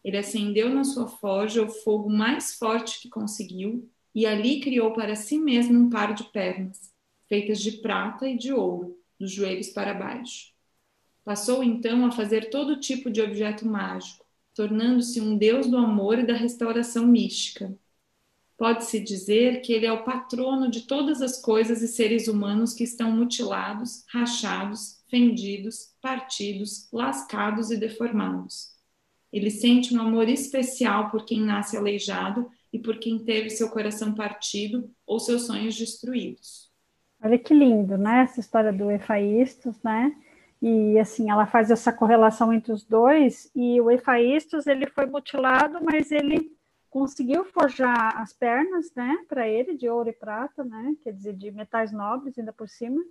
Ele 0.05 0.17
acendeu 0.17 0.69
na 0.69 0.83
sua 0.83 1.07
forja 1.07 1.63
o 1.63 1.67
fogo 1.67 2.11
mais 2.11 2.53
forte 2.53 3.01
que 3.01 3.09
conseguiu 3.09 3.89
e 4.13 4.23
ali 4.27 4.61
criou 4.61 4.93
para 4.93 5.15
si 5.15 5.39
mesmo 5.39 5.79
um 5.79 5.89
par 5.89 6.13
de 6.13 6.25
pernas, 6.25 6.93
feitas 7.27 7.59
de 7.59 7.71
prata 7.81 8.29
e 8.29 8.37
de 8.37 8.53
ouro, 8.53 8.95
dos 9.19 9.31
joelhos 9.31 9.69
para 9.69 9.95
baixo. 9.95 10.53
Passou 11.23 11.63
então 11.63 12.05
a 12.05 12.11
fazer 12.11 12.51
todo 12.51 12.79
tipo 12.79 13.09
de 13.09 13.19
objeto 13.19 13.67
mágico, 13.67 14.23
tornando-se 14.53 15.19
um 15.19 15.35
deus 15.35 15.65
do 15.65 15.75
amor 15.75 16.19
e 16.19 16.27
da 16.27 16.35
restauração 16.35 17.07
mística. 17.07 17.75
Pode-se 18.59 18.99
dizer 18.99 19.61
que 19.61 19.73
ele 19.73 19.87
é 19.87 19.91
o 19.91 20.03
patrono 20.03 20.69
de 20.69 20.81
todas 20.81 21.19
as 21.19 21.41
coisas 21.41 21.81
e 21.81 21.87
seres 21.87 22.27
humanos 22.27 22.75
que 22.75 22.83
estão 22.83 23.11
mutilados, 23.11 24.03
rachados, 24.07 25.03
fendidos, 25.09 25.95
partidos, 25.99 26.87
lascados 26.93 27.71
e 27.71 27.77
deformados. 27.77 28.74
Ele 29.31 29.49
sente 29.49 29.95
um 29.95 30.01
amor 30.01 30.29
especial 30.29 31.09
por 31.09 31.25
quem 31.25 31.41
nasce 31.41 31.75
aleijado 31.75 32.49
e 32.71 32.79
por 32.79 32.97
quem 32.97 33.19
teve 33.19 33.49
seu 33.49 33.69
coração 33.69 34.13
partido 34.13 34.89
ou 35.05 35.19
seus 35.19 35.45
sonhos 35.45 35.77
destruídos. 35.77 36.71
Olha 37.21 37.37
que 37.37 37.53
lindo, 37.53 37.97
né? 37.97 38.21
Essa 38.21 38.39
história 38.39 38.71
do 38.71 38.91
Efaístos, 38.91 39.81
né? 39.83 40.15
E 40.61 40.97
assim, 40.99 41.29
ela 41.29 41.45
faz 41.45 41.69
essa 41.69 41.91
correlação 41.91 42.51
entre 42.51 42.71
os 42.71 42.83
dois, 42.83 43.51
e 43.55 43.79
o 43.79 43.91
Efaístos, 43.91 44.65
ele 44.67 44.87
foi 44.87 45.05
mutilado, 45.05 45.79
mas 45.83 46.11
ele 46.11 46.51
conseguiu 46.89 47.43
forjar 47.43 48.19
as 48.21 48.31
pernas, 48.31 48.89
né, 48.95 49.17
para 49.27 49.47
ele, 49.47 49.75
de 49.75 49.89
ouro 49.89 50.09
e 50.09 50.13
prata, 50.13 50.63
né, 50.63 50.95
quer 51.03 51.11
dizer, 51.11 51.35
de 51.35 51.51
metais 51.51 51.91
nobres 51.91 52.39
ainda 52.39 52.53
por 52.53 52.69
cima, 52.69 53.03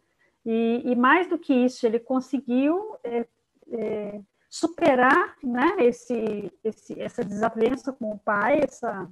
e, 0.44 0.82
e 0.84 0.96
mais 0.96 1.28
do 1.28 1.38
que 1.38 1.52
isso, 1.52 1.86
ele 1.86 1.98
conseguiu 1.98 2.96
é, 3.04 3.26
é, 3.70 4.20
superar, 4.54 5.34
né, 5.42 5.74
esse, 5.80 6.52
esse, 6.62 7.00
essa 7.00 7.24
desavença 7.24 7.92
com 7.92 8.10
o 8.10 8.18
pai, 8.18 8.60
essa, 8.62 9.10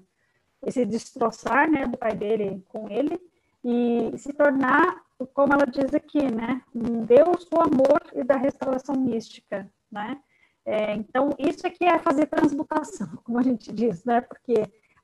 esse 0.65 0.85
destroçar, 0.87 1.69
né, 1.69 1.85
do 1.85 1.99
pai 1.99 2.15
dele 2.15 2.65
com 2.69 2.89
ele, 2.89 3.21
e 3.65 4.17
se 4.19 4.33
tornar, 4.33 5.03
como 5.35 5.53
ela 5.53 5.67
diz 5.67 5.93
aqui, 5.93 6.23
né, 6.31 6.63
um 6.73 7.05
Deus 7.05 7.45
do 7.47 7.61
amor 7.61 8.01
e 8.15 8.23
da 8.23 8.37
restauração 8.37 8.95
mística, 8.95 9.69
né, 9.91 10.21
é, 10.65 10.95
então, 10.95 11.31
isso 11.41 11.67
aqui 11.67 11.85
é 11.85 11.99
fazer 11.99 12.27
transmutação, 12.27 13.09
como 13.25 13.37
a 13.37 13.43
gente 13.43 13.73
diz, 13.73 14.05
né? 14.05 14.21
Porque, 14.21 14.55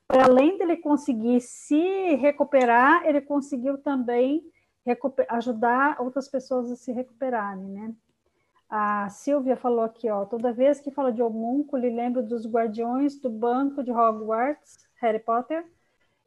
para 0.07 0.23
além 0.23 0.57
dele 0.57 0.77
conseguir 0.77 1.41
se 1.41 2.15
recuperar, 2.15 3.05
ele 3.05 3.19
conseguiu 3.19 3.77
também 3.77 4.41
ajudar 5.27 5.99
outras 5.99 6.29
pessoas 6.29 6.71
a 6.71 6.77
se 6.77 6.93
recuperarem, 6.93 7.65
né? 7.65 7.93
A 8.69 9.09
Silvia 9.09 9.57
falou 9.57 9.83
aqui, 9.83 10.09
ó, 10.09 10.25
toda 10.25 10.53
vez 10.53 10.79
que 10.79 10.91
fala 10.91 11.11
de 11.11 11.23
homúnculo, 11.23 11.81
lembro 11.81 12.21
dos 12.21 12.45
guardiões 12.45 13.19
do 13.19 13.29
banco 13.29 13.83
de 13.83 13.91
Hogwarts, 13.91 14.87
Harry 15.01 15.19
Potter, 15.19 15.65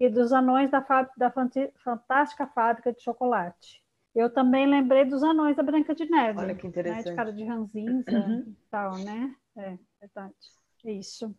e 0.01 0.09
dos 0.09 0.33
anões 0.33 0.69
da, 0.69 0.85
da 1.17 1.33
fantástica 1.77 2.47
fábrica 2.49 2.93
de 2.93 3.01
chocolate. 3.01 3.81
Eu 4.13 4.29
também 4.29 4.67
lembrei 4.67 5.05
dos 5.05 5.23
anões 5.23 5.57
da 5.57 5.63
Branca 5.63 5.95
de 5.95 6.05
Neve. 6.11 6.41
Olha 6.41 6.55
que 6.55 6.67
interessante. 6.67 7.05
Né? 7.05 7.11
De 7.11 7.17
cara 7.17 7.33
de 7.33 7.45
ranzinza 7.45 8.11
uhum. 8.11 8.41
e 8.41 8.57
tal, 8.69 8.99
né? 8.99 9.35
É, 9.57 9.79
verdade. 10.01 10.35
É 10.85 10.93
isso. 10.93 11.33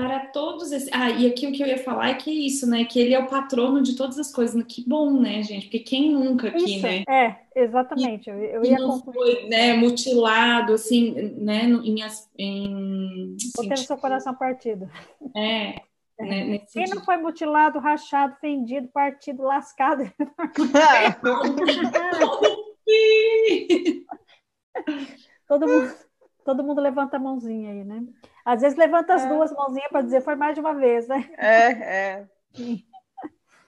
Para 0.00 0.26
todos 0.26 0.72
esses. 0.72 0.88
Ah, 0.92 1.10
e 1.10 1.26
aqui 1.26 1.46
o 1.46 1.52
que 1.52 1.62
eu 1.62 1.66
ia 1.66 1.76
falar 1.76 2.08
é 2.08 2.14
que 2.14 2.30
é 2.30 2.32
isso, 2.32 2.66
né? 2.66 2.84
Que 2.84 2.98
ele 2.98 3.12
é 3.12 3.18
o 3.18 3.28
patrono 3.28 3.82
de 3.82 3.94
todas 3.94 4.18
as 4.18 4.32
coisas. 4.32 4.64
Que 4.64 4.82
bom, 4.88 5.20
né, 5.20 5.42
gente? 5.42 5.64
Porque 5.64 5.80
quem 5.80 6.12
nunca 6.12 6.48
aqui, 6.48 6.76
isso, 6.76 6.82
né? 6.82 7.04
É, 7.06 7.36
exatamente. 7.54 8.30
Eu, 8.30 8.38
eu 8.38 8.64
ia 8.64 8.78
não 8.78 8.98
foi, 9.02 9.46
né, 9.48 9.74
mutilado, 9.74 10.72
assim, 10.72 11.12
né? 11.36 11.64
Em. 11.64 12.00
em 12.38 13.36
Ou 13.58 13.68
teve 13.68 13.76
seu 13.76 13.98
coração 13.98 14.34
partido. 14.34 14.88
É, 15.36 15.82
né, 16.18 16.58
Quem 16.72 16.88
não 16.88 17.04
foi 17.04 17.18
mutilado, 17.18 17.78
rachado, 17.78 18.36
fendido, 18.40 18.88
partido, 18.88 19.42
lascado? 19.42 20.10
todo, 25.46 25.68
mundo, 25.68 25.92
todo 26.50 26.64
mundo 26.64 26.80
levanta 26.80 27.16
a 27.16 27.20
mãozinha 27.20 27.70
aí, 27.70 27.84
né? 27.84 28.04
Às 28.44 28.60
vezes 28.60 28.76
levanta 28.76 29.14
as 29.14 29.22
é. 29.22 29.28
duas 29.28 29.52
mãozinhas 29.52 29.90
para 29.90 30.02
dizer 30.02 30.20
foi 30.20 30.34
mais 30.34 30.54
de 30.54 30.60
uma 30.60 30.74
vez, 30.74 31.06
né? 31.06 31.30
É, 31.38 31.66
é. 31.66 32.26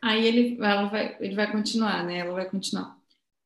Aí 0.03 0.27
ele, 0.27 0.59
ela 0.61 0.87
vai, 0.87 1.17
ele 1.21 1.37
vai 1.37 1.51
continuar, 1.51 2.05
né? 2.05 2.19
Ela 2.19 2.33
vai 2.33 2.51
continuar. 2.51 2.97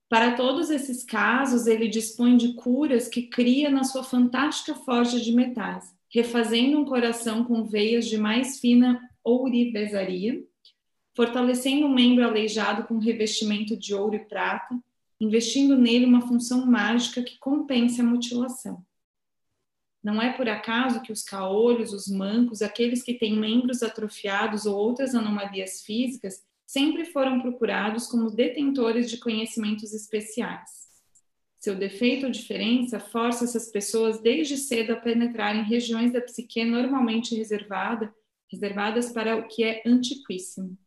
Para 0.09 0.37
todos 0.37 0.71
esses 0.71 1.05
casos, 1.05 1.67
ele 1.67 1.87
dispõe 1.89 2.37
de 2.37 2.55
curas 2.55 3.09
que 3.09 3.25
cria 3.25 3.69
na 3.69 3.85
sua 3.85 4.03
fantástica 4.03 4.75
forja 4.75 5.21
de 5.21 5.33
metais 5.33 5.95
refazendo 6.09 6.79
um 6.79 6.85
coração 6.87 7.45
com 7.45 7.63
veias 7.63 8.07
de 8.07 8.17
mais 8.17 8.59
fina 8.59 8.99
ourivesaria, 9.23 10.43
fortalecendo 11.15 11.85
um 11.85 11.93
membro 11.93 12.25
aleijado 12.25 12.85
com 12.85 12.97
revestimento 12.99 13.77
de 13.77 13.93
ouro 13.95 14.15
e 14.15 14.21
prata, 14.21 14.79
investindo 15.21 15.77
nele 15.77 16.07
uma 16.07 16.27
função 16.27 16.65
mágica 16.65 17.23
que 17.23 17.39
compense 17.39 18.01
a 18.01 18.05
mutilação. 18.05 18.83
Não 20.07 20.23
é 20.23 20.33
por 20.33 20.49
acaso 20.49 21.03
que 21.03 21.11
os 21.11 21.25
caolhos, 21.25 21.93
os 21.93 22.07
mancos, 22.07 22.63
aqueles 22.63 23.03
que 23.03 23.15
têm 23.15 23.37
membros 23.37 23.83
atrofiados 23.83 24.65
ou 24.65 24.77
outras 24.77 25.17
anomalias 25.17 25.83
físicas, 25.83 26.47
sempre 26.65 27.07
foram 27.07 27.41
procurados 27.41 28.07
como 28.07 28.31
detentores 28.31 29.11
de 29.11 29.17
conhecimentos 29.17 29.93
especiais. 29.93 30.87
Seu 31.59 31.75
defeito 31.75 32.25
ou 32.25 32.31
diferença 32.31 33.01
força 33.01 33.43
essas 33.43 33.69
pessoas 33.73 34.21
desde 34.21 34.57
cedo 34.57 34.93
a 34.93 34.97
penetrar 34.97 35.57
em 35.57 35.65
regiões 35.65 36.13
da 36.13 36.21
psique 36.21 36.65
normalmente 36.65 37.35
reservada, 37.35 38.15
reservadas 38.49 39.11
para 39.11 39.35
o 39.35 39.49
que 39.49 39.65
é 39.65 39.83
antiquíssimo. 39.85 40.79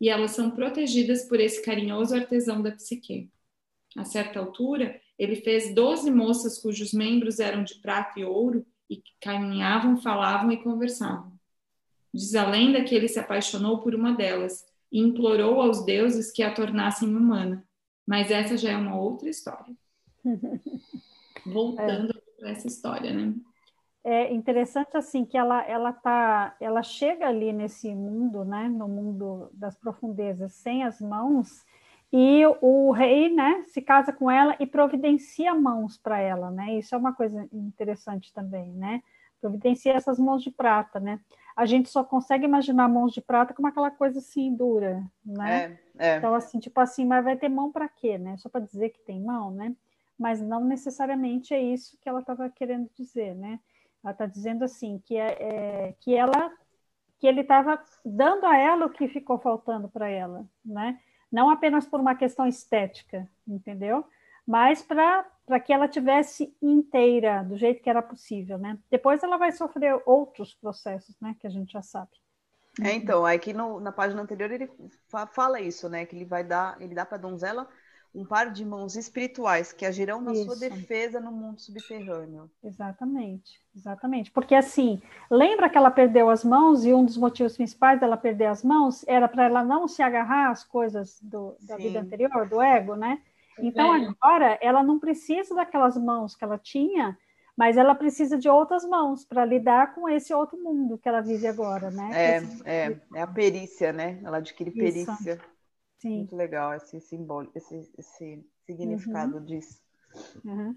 E 0.00 0.08
elas 0.08 0.32
são 0.32 0.50
protegidas 0.50 1.28
por 1.28 1.38
esse 1.38 1.62
carinhoso 1.62 2.12
artesão 2.12 2.60
da 2.60 2.72
psique. 2.72 3.30
A 3.96 4.04
certa 4.04 4.40
altura, 4.40 5.00
ele 5.18 5.36
fez 5.36 5.74
doze 5.74 6.10
moças 6.10 6.58
cujos 6.58 6.92
membros 6.92 7.40
eram 7.40 7.64
de 7.64 7.74
prata 7.76 8.20
e 8.20 8.24
ouro 8.24 8.64
e 8.88 8.96
que 8.96 9.12
caminhavam, 9.20 9.96
falavam 9.96 10.52
e 10.52 10.62
conversavam. 10.62 11.32
Diz 12.14 12.34
a 12.34 12.46
lenda 12.46 12.82
que 12.84 12.94
ele 12.94 13.08
se 13.08 13.18
apaixonou 13.18 13.80
por 13.80 13.94
uma 13.94 14.12
delas 14.12 14.64
e 14.90 15.00
implorou 15.00 15.60
aos 15.60 15.84
deuses 15.84 16.30
que 16.30 16.42
a 16.42 16.54
tornassem 16.54 17.08
humana. 17.08 17.66
Mas 18.06 18.30
essa 18.30 18.56
já 18.56 18.70
é 18.70 18.76
uma 18.76 18.98
outra 18.98 19.28
história. 19.28 19.76
Voltando 21.44 22.16
é. 22.16 22.40
para 22.40 22.50
essa 22.50 22.66
história, 22.66 23.12
né? 23.12 23.34
É 24.02 24.32
interessante 24.32 24.96
assim 24.96 25.24
que 25.24 25.36
ela 25.36 25.62
ela 25.66 25.92
tá 25.92 26.56
ela 26.60 26.82
chega 26.82 27.26
ali 27.26 27.52
nesse 27.52 27.94
mundo, 27.94 28.44
né, 28.44 28.68
no 28.68 28.88
mundo 28.88 29.50
das 29.52 29.76
profundezas 29.76 30.54
sem 30.54 30.84
as 30.84 31.00
mãos 31.00 31.64
e 32.12 32.42
o 32.60 32.90
rei, 32.90 33.34
né, 33.34 33.64
se 33.66 33.82
casa 33.82 34.12
com 34.12 34.30
ela 34.30 34.56
e 34.58 34.66
providencia 34.66 35.54
mãos 35.54 35.98
para 35.98 36.18
ela, 36.18 36.50
né? 36.50 36.74
Isso 36.78 36.94
é 36.94 36.98
uma 36.98 37.12
coisa 37.12 37.46
interessante 37.52 38.32
também, 38.32 38.72
né? 38.72 39.02
Providencia 39.40 39.92
essas 39.92 40.18
mãos 40.18 40.42
de 40.42 40.50
prata, 40.50 40.98
né? 40.98 41.20
A 41.54 41.66
gente 41.66 41.88
só 41.88 42.02
consegue 42.02 42.44
imaginar 42.44 42.88
mãos 42.88 43.12
de 43.12 43.20
prata 43.20 43.52
como 43.52 43.68
aquela 43.68 43.90
coisa 43.90 44.18
assim 44.20 44.54
dura, 44.54 45.04
né? 45.24 45.78
É, 45.98 46.14
é. 46.14 46.16
Então 46.16 46.34
assim, 46.34 46.58
tipo 46.58 46.80
assim, 46.80 47.04
mas 47.04 47.24
vai 47.24 47.36
ter 47.36 47.48
mão 47.48 47.70
para 47.70 47.88
quê, 47.88 48.16
né? 48.16 48.36
Só 48.38 48.48
para 48.48 48.64
dizer 48.64 48.90
que 48.90 49.00
tem 49.00 49.20
mão, 49.20 49.50
né? 49.50 49.74
mas 50.18 50.42
não 50.42 50.64
necessariamente 50.64 51.54
é 51.54 51.62
isso 51.62 51.96
que 52.00 52.08
ela 52.08 52.20
estava 52.20 52.50
querendo 52.50 52.90
dizer, 52.94 53.34
né? 53.36 53.60
Ela 54.02 54.12
está 54.12 54.26
dizendo 54.26 54.64
assim 54.64 55.00
que 55.04 55.16
é, 55.16 55.36
é, 55.40 55.94
que 56.00 56.14
ela 56.14 56.52
que 57.20 57.26
ele 57.26 57.40
estava 57.40 57.82
dando 58.04 58.46
a 58.46 58.56
ela 58.56 58.86
o 58.86 58.90
que 58.90 59.08
ficou 59.08 59.38
faltando 59.38 59.88
para 59.88 60.08
ela, 60.08 60.46
né? 60.64 61.00
Não 61.30 61.50
apenas 61.50 61.86
por 61.86 62.00
uma 62.00 62.14
questão 62.14 62.46
estética, 62.46 63.28
entendeu? 63.46 64.04
Mas 64.46 64.82
para 64.82 65.60
que 65.64 65.72
ela 65.72 65.86
tivesse 65.86 66.56
inteira 66.62 67.42
do 67.44 67.56
jeito 67.56 67.82
que 67.82 67.90
era 67.90 68.00
possível, 68.00 68.56
né? 68.56 68.78
Depois 68.90 69.22
ela 69.22 69.36
vai 69.36 69.52
sofrer 69.52 70.00
outros 70.06 70.54
processos, 70.54 71.14
né? 71.20 71.36
Que 71.38 71.46
a 71.46 71.50
gente 71.50 71.72
já 71.72 71.82
sabe. 71.82 72.10
É, 72.82 72.92
então, 72.92 73.26
aqui 73.26 73.52
no, 73.52 73.80
na 73.80 73.90
página 73.90 74.22
anterior 74.22 74.50
ele 74.50 74.70
fala 75.32 75.60
isso, 75.60 75.88
né? 75.88 76.06
Que 76.06 76.16
ele 76.16 76.24
vai 76.24 76.44
dar, 76.44 76.80
ele 76.80 76.94
dá 76.94 77.04
para 77.04 77.18
a 77.18 77.20
donzela 77.20 77.68
um 78.18 78.24
par 78.24 78.50
de 78.50 78.64
mãos 78.64 78.96
espirituais 78.96 79.72
que 79.72 79.86
agirão 79.86 80.20
na 80.20 80.32
Isso. 80.32 80.44
sua 80.44 80.56
defesa 80.56 81.20
no 81.20 81.30
mundo 81.30 81.60
subterrâneo. 81.60 82.50
Exatamente, 82.62 83.60
exatamente. 83.74 84.30
Porque 84.32 84.56
assim, 84.56 85.00
lembra 85.30 85.70
que 85.70 85.78
ela 85.78 85.90
perdeu 85.90 86.28
as 86.28 86.44
mãos 86.44 86.84
e 86.84 86.92
um 86.92 87.04
dos 87.04 87.16
motivos 87.16 87.56
principais 87.56 88.00
dela 88.00 88.16
perder 88.16 88.46
as 88.46 88.64
mãos 88.64 89.06
era 89.06 89.28
para 89.28 89.44
ela 89.44 89.62
não 89.62 89.86
se 89.86 90.02
agarrar 90.02 90.50
às 90.50 90.64
coisas 90.64 91.20
do, 91.22 91.56
da 91.60 91.76
Sim. 91.76 91.82
vida 91.84 92.00
anterior, 92.00 92.48
do 92.48 92.60
ego, 92.60 92.96
né? 92.96 93.20
Então 93.60 93.94
é. 93.94 94.08
agora 94.08 94.58
ela 94.60 94.82
não 94.82 94.98
precisa 94.98 95.54
daquelas 95.54 95.96
mãos 95.96 96.34
que 96.34 96.42
ela 96.42 96.58
tinha, 96.58 97.16
mas 97.56 97.76
ela 97.76 97.94
precisa 97.94 98.36
de 98.36 98.48
outras 98.48 98.84
mãos 98.84 99.24
para 99.24 99.44
lidar 99.44 99.94
com 99.94 100.08
esse 100.08 100.34
outro 100.34 100.58
mundo 100.58 100.98
que 100.98 101.08
ela 101.08 101.20
vive 101.20 101.46
agora, 101.46 101.90
né? 101.90 102.10
É, 102.64 102.86
é, 102.86 103.00
é 103.14 103.22
a 103.22 103.26
perícia, 103.26 103.92
né? 103.92 104.20
Ela 104.24 104.38
adquire 104.38 104.72
perícia. 104.72 105.40
Sim. 105.98 106.18
Muito 106.18 106.36
legal 106.36 106.74
esse 106.74 107.00
simbolo, 107.00 107.50
esse, 107.54 107.90
esse 107.98 108.44
significado 108.64 109.38
uhum. 109.38 109.44
disso. 109.44 109.80
Uhum. 110.44 110.76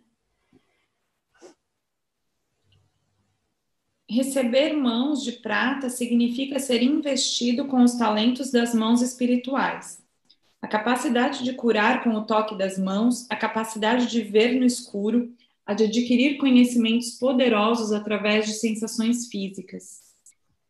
Receber 4.09 4.73
mãos 4.73 5.23
de 5.23 5.31
prata 5.33 5.89
significa 5.89 6.59
ser 6.59 6.83
investido 6.83 7.65
com 7.67 7.81
os 7.81 7.95
talentos 7.95 8.51
das 8.51 8.73
mãos 8.73 9.01
espirituais. 9.01 10.03
A 10.61 10.67
capacidade 10.67 11.43
de 11.43 11.53
curar 11.53 12.03
com 12.03 12.09
o 12.11 12.25
toque 12.25 12.57
das 12.57 12.77
mãos, 12.77 13.25
a 13.29 13.35
capacidade 13.35 14.07
de 14.07 14.21
ver 14.21 14.59
no 14.59 14.65
escuro, 14.65 15.33
a 15.65 15.73
de 15.73 15.85
adquirir 15.85 16.37
conhecimentos 16.37 17.11
poderosos 17.11 17.93
através 17.93 18.45
de 18.45 18.53
sensações 18.53 19.27
físicas. 19.27 20.10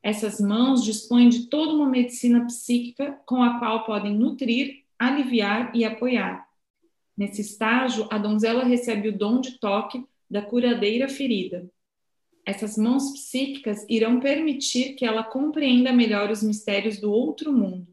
Essas 0.03 0.39
mãos 0.39 0.84
dispõem 0.84 1.29
de 1.29 1.48
toda 1.48 1.74
uma 1.74 1.88
medicina 1.88 2.46
psíquica 2.46 3.20
com 3.25 3.43
a 3.43 3.60
qual 3.60 3.86
podem 3.86 4.15
nutrir, 4.15 4.84
aliviar 4.98 5.75
e 5.75 5.86
apoiar. 5.86 6.48
Nesse 7.15 7.41
estágio, 7.41 8.08
a 8.10 8.17
donzela 8.17 8.63
recebe 8.63 9.10
o 9.10 9.17
dom 9.17 9.39
de 9.39 9.60
toque 9.60 10.03
da 10.29 10.41
curadeira 10.41 11.08
ferida. 11.08 11.70
Essas 12.46 12.77
mãos 12.77 13.12
psíquicas 13.12 13.86
irão 13.88 14.20
permitir 14.20 14.96
que 14.96 15.05
ela 15.05 15.24
compreenda 15.24 15.93
melhor 15.93 16.31
os 16.31 16.41
mistérios 16.41 17.00
do 17.00 17.12
outro 17.12 17.53
mundo, 17.53 17.88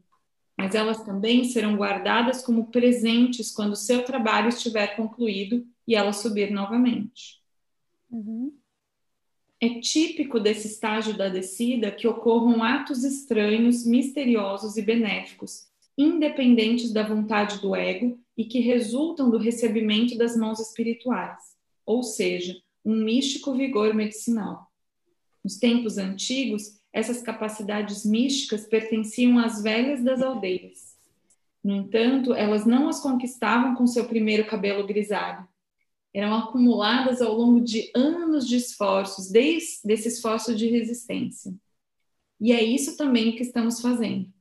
mas 0.57 0.73
elas 0.73 1.03
também 1.03 1.43
serão 1.43 1.75
guardadas 1.77 2.41
como 2.41 2.71
presentes 2.71 3.51
quando 3.51 3.75
seu 3.75 4.03
trabalho 4.03 4.49
estiver 4.49 4.95
concluído 4.95 5.65
e 5.87 5.95
ela 5.95 6.11
subir 6.11 6.51
novamente. 6.51 7.39
Uhum. 8.09 8.51
É 9.61 9.81
típico 9.81 10.39
desse 10.39 10.67
estágio 10.67 11.17
da 11.17 11.27
descida 11.27 11.91
que 11.91 12.07
ocorram 12.07 12.63
atos 12.63 13.03
estranhos, 13.03 13.85
misteriosos 13.85 14.77
e 14.77 14.81
benéficos, 14.81 15.67
independentes 15.97 16.93
da 16.93 17.03
vontade 17.03 17.59
do 17.59 17.75
ego 17.75 18.17
e 18.37 18.45
que 18.45 18.61
resultam 18.61 19.29
do 19.29 19.37
recebimento 19.37 20.17
das 20.17 20.37
mãos 20.37 20.61
espirituais, 20.61 21.57
ou 21.85 22.01
seja, 22.01 22.55
um 22.85 22.95
místico 23.03 23.53
vigor 23.53 23.93
medicinal. 23.93 24.71
Nos 25.43 25.57
tempos 25.57 25.97
antigos, 25.97 26.79
essas 26.93 27.21
capacidades 27.21 28.05
místicas 28.05 28.65
pertenciam 28.65 29.37
às 29.37 29.61
velhas 29.61 30.01
das 30.01 30.21
aldeias. 30.21 30.95
No 31.61 31.75
entanto, 31.75 32.33
elas 32.33 32.65
não 32.65 32.87
as 32.87 33.01
conquistavam 33.01 33.75
com 33.75 33.85
seu 33.85 34.05
primeiro 34.05 34.47
cabelo 34.47 34.87
grisalho, 34.87 35.45
eram 36.13 36.33
acumuladas 36.35 37.21
ao 37.21 37.33
longo 37.33 37.61
de 37.61 37.91
anos 37.95 38.47
de 38.47 38.57
esforços, 38.57 39.29
desde 39.29 39.91
esse 39.91 40.07
esforço 40.07 40.55
de 40.55 40.67
resistência. 40.67 41.53
E 42.39 42.51
é 42.51 42.63
isso 42.63 42.97
também 42.97 43.35
que 43.35 43.43
estamos 43.43 43.81
fazendo. 43.81 44.31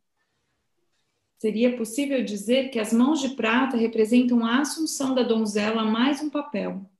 Seria 1.39 1.77
possível 1.77 2.25
dizer 2.25 2.71
que 2.71 2.79
as 2.79 2.93
mãos 2.93 3.21
de 3.21 3.31
prata 3.31 3.77
representam 3.77 4.45
a 4.45 4.61
assunção 4.61 5.15
da 5.15 5.23
donzela 5.23 5.83
a 5.83 5.85
mais 5.85 6.23
um 6.23 6.31
papel. 6.31 6.91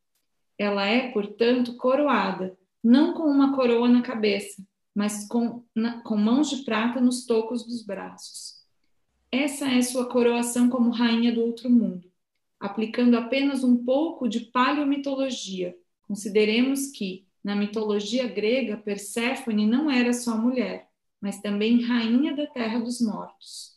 Ela 0.57 0.87
é, 0.87 1.11
portanto, 1.11 1.77
coroada, 1.77 2.57
não 2.83 3.15
com 3.15 3.25
uma 3.25 3.55
coroa 3.55 3.89
na 3.89 4.03
cabeça, 4.03 4.63
mas 4.95 5.27
com, 5.27 5.65
na, 5.75 6.03
com 6.03 6.17
mãos 6.17 6.51
de 6.51 6.65
prata 6.65 7.01
nos 7.01 7.27
tocos 7.27 7.65
dos 7.65 7.85
braços. 7.85 8.59
Essa 9.31 9.69
é 9.69 9.83
sua 9.83 10.09
coroação 10.09 10.69
como 10.69 10.91
rainha 10.91 11.33
do 11.33 11.41
outro 11.41 11.69
mundo 11.71 12.08
aplicando 12.59 13.17
apenas 13.17 13.63
um 13.63 13.85
pouco 13.85 14.29
de 14.29 14.41
paleomitologia. 14.41 15.77
Consideremos 16.03 16.91
que, 16.91 17.27
na 17.43 17.55
mitologia 17.55 18.27
grega, 18.27 18.77
Perséfone 18.77 19.67
não 19.67 19.91
era 19.91 20.13
só 20.13 20.37
mulher, 20.37 20.89
mas 21.21 21.41
também 21.41 21.83
rainha 21.83 22.35
da 22.35 22.47
terra 22.47 22.79
dos 22.81 23.01
mortos. 23.01 23.77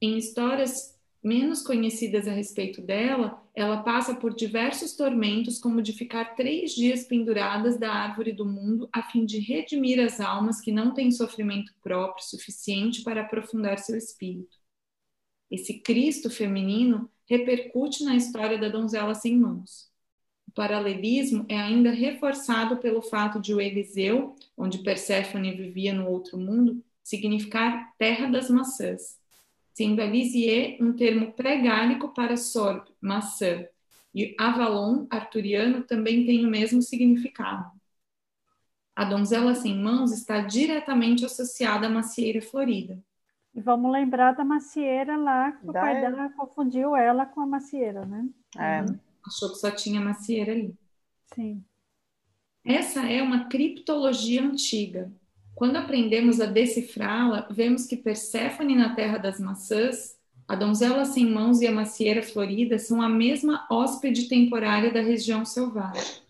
Em 0.00 0.16
histórias 0.16 0.98
menos 1.22 1.62
conhecidas 1.62 2.28
a 2.28 2.32
respeito 2.32 2.80
dela, 2.80 3.42
ela 3.54 3.82
passa 3.82 4.14
por 4.14 4.34
diversos 4.34 4.94
tormentos, 4.94 5.58
como 5.58 5.82
de 5.82 5.92
ficar 5.92 6.36
três 6.36 6.72
dias 6.72 7.04
penduradas 7.04 7.78
da 7.78 7.92
árvore 7.92 8.32
do 8.32 8.46
mundo, 8.46 8.88
a 8.92 9.02
fim 9.02 9.24
de 9.24 9.38
redimir 9.40 9.98
as 10.00 10.20
almas 10.20 10.60
que 10.60 10.70
não 10.70 10.94
têm 10.94 11.10
sofrimento 11.10 11.74
próprio 11.82 12.24
suficiente 12.24 13.02
para 13.02 13.22
aprofundar 13.22 13.78
seu 13.78 13.96
espírito. 13.96 14.57
Esse 15.50 15.80
Cristo 15.80 16.28
feminino 16.30 17.10
repercute 17.26 18.04
na 18.04 18.16
história 18.16 18.58
da 18.58 18.68
donzela 18.68 19.14
sem 19.14 19.36
mãos. 19.36 19.88
O 20.46 20.52
paralelismo 20.52 21.44
é 21.48 21.58
ainda 21.58 21.90
reforçado 21.90 22.78
pelo 22.78 23.02
fato 23.02 23.40
de 23.40 23.54
o 23.54 23.60
Eliseu, 23.60 24.34
onde 24.56 24.82
Perséfone 24.82 25.54
vivia 25.54 25.92
no 25.92 26.08
outro 26.08 26.38
mundo, 26.38 26.82
significar 27.02 27.94
terra 27.98 28.28
das 28.28 28.50
maçãs, 28.50 29.18
sendo 29.74 30.02
Alisier 30.02 30.76
um 30.80 30.92
termo 30.92 31.32
pré-gálico 31.32 32.08
para 32.08 32.36
sorb, 32.36 32.86
maçã, 33.00 33.66
e 34.14 34.34
Avalon, 34.38 35.06
arturiano, 35.10 35.84
também 35.84 36.26
tem 36.26 36.44
o 36.44 36.50
mesmo 36.50 36.82
significado. 36.82 37.70
A 38.96 39.04
donzela 39.04 39.54
sem 39.54 39.76
mãos 39.78 40.10
está 40.10 40.40
diretamente 40.40 41.24
associada 41.24 41.86
à 41.86 41.90
macieira 41.90 42.42
florida. 42.42 43.00
E 43.58 43.60
vamos 43.60 43.90
lembrar 43.90 44.36
da 44.36 44.44
macieira 44.44 45.16
lá, 45.16 45.50
que 45.50 45.66
da 45.66 45.70
o 45.70 45.72
pai 45.72 46.00
dela 46.00 46.30
confundiu 46.36 46.94
ela 46.94 47.26
com 47.26 47.40
a 47.40 47.46
macieira, 47.46 48.06
né? 48.06 48.28
É. 48.56 48.82
Uhum. 48.82 48.96
Achou 49.26 49.50
que 49.50 49.56
só 49.56 49.68
tinha 49.68 50.00
macieira 50.00 50.52
ali. 50.52 50.72
Sim. 51.34 51.64
Essa 52.64 53.00
é 53.10 53.20
uma 53.20 53.46
criptologia 53.48 54.44
antiga. 54.44 55.10
Quando 55.56 55.74
aprendemos 55.74 56.40
a 56.40 56.46
decifrá-la, 56.46 57.48
vemos 57.50 57.84
que 57.84 57.96
Perséfone 57.96 58.76
na 58.76 58.94
Terra 58.94 59.18
das 59.18 59.40
Maçãs, 59.40 60.16
a 60.46 60.54
donzela 60.54 61.04
sem 61.04 61.26
mãos 61.26 61.60
e 61.60 61.66
a 61.66 61.72
macieira 61.72 62.22
florida 62.22 62.78
são 62.78 63.02
a 63.02 63.08
mesma 63.08 63.66
hóspede 63.68 64.28
temporária 64.28 64.92
da 64.92 65.00
região 65.00 65.44
selvagem. 65.44 66.22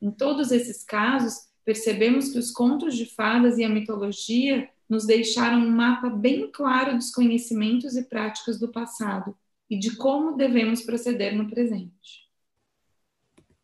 Em 0.00 0.10
todos 0.10 0.50
esses 0.50 0.82
casos, 0.82 1.48
percebemos 1.66 2.30
que 2.30 2.38
os 2.38 2.50
contos 2.50 2.96
de 2.96 3.04
fadas 3.04 3.58
e 3.58 3.64
a 3.64 3.68
mitologia 3.68 4.70
nos 4.88 5.04
deixaram 5.06 5.58
um 5.58 5.70
mapa 5.70 6.08
bem 6.08 6.50
claro 6.50 6.94
dos 6.94 7.10
conhecimentos 7.10 7.96
e 7.96 8.04
práticas 8.04 8.58
do 8.58 8.68
passado 8.68 9.36
e 9.68 9.78
de 9.78 9.96
como 9.96 10.36
devemos 10.36 10.82
proceder 10.82 11.34
no 11.34 11.48
presente. 11.48 12.26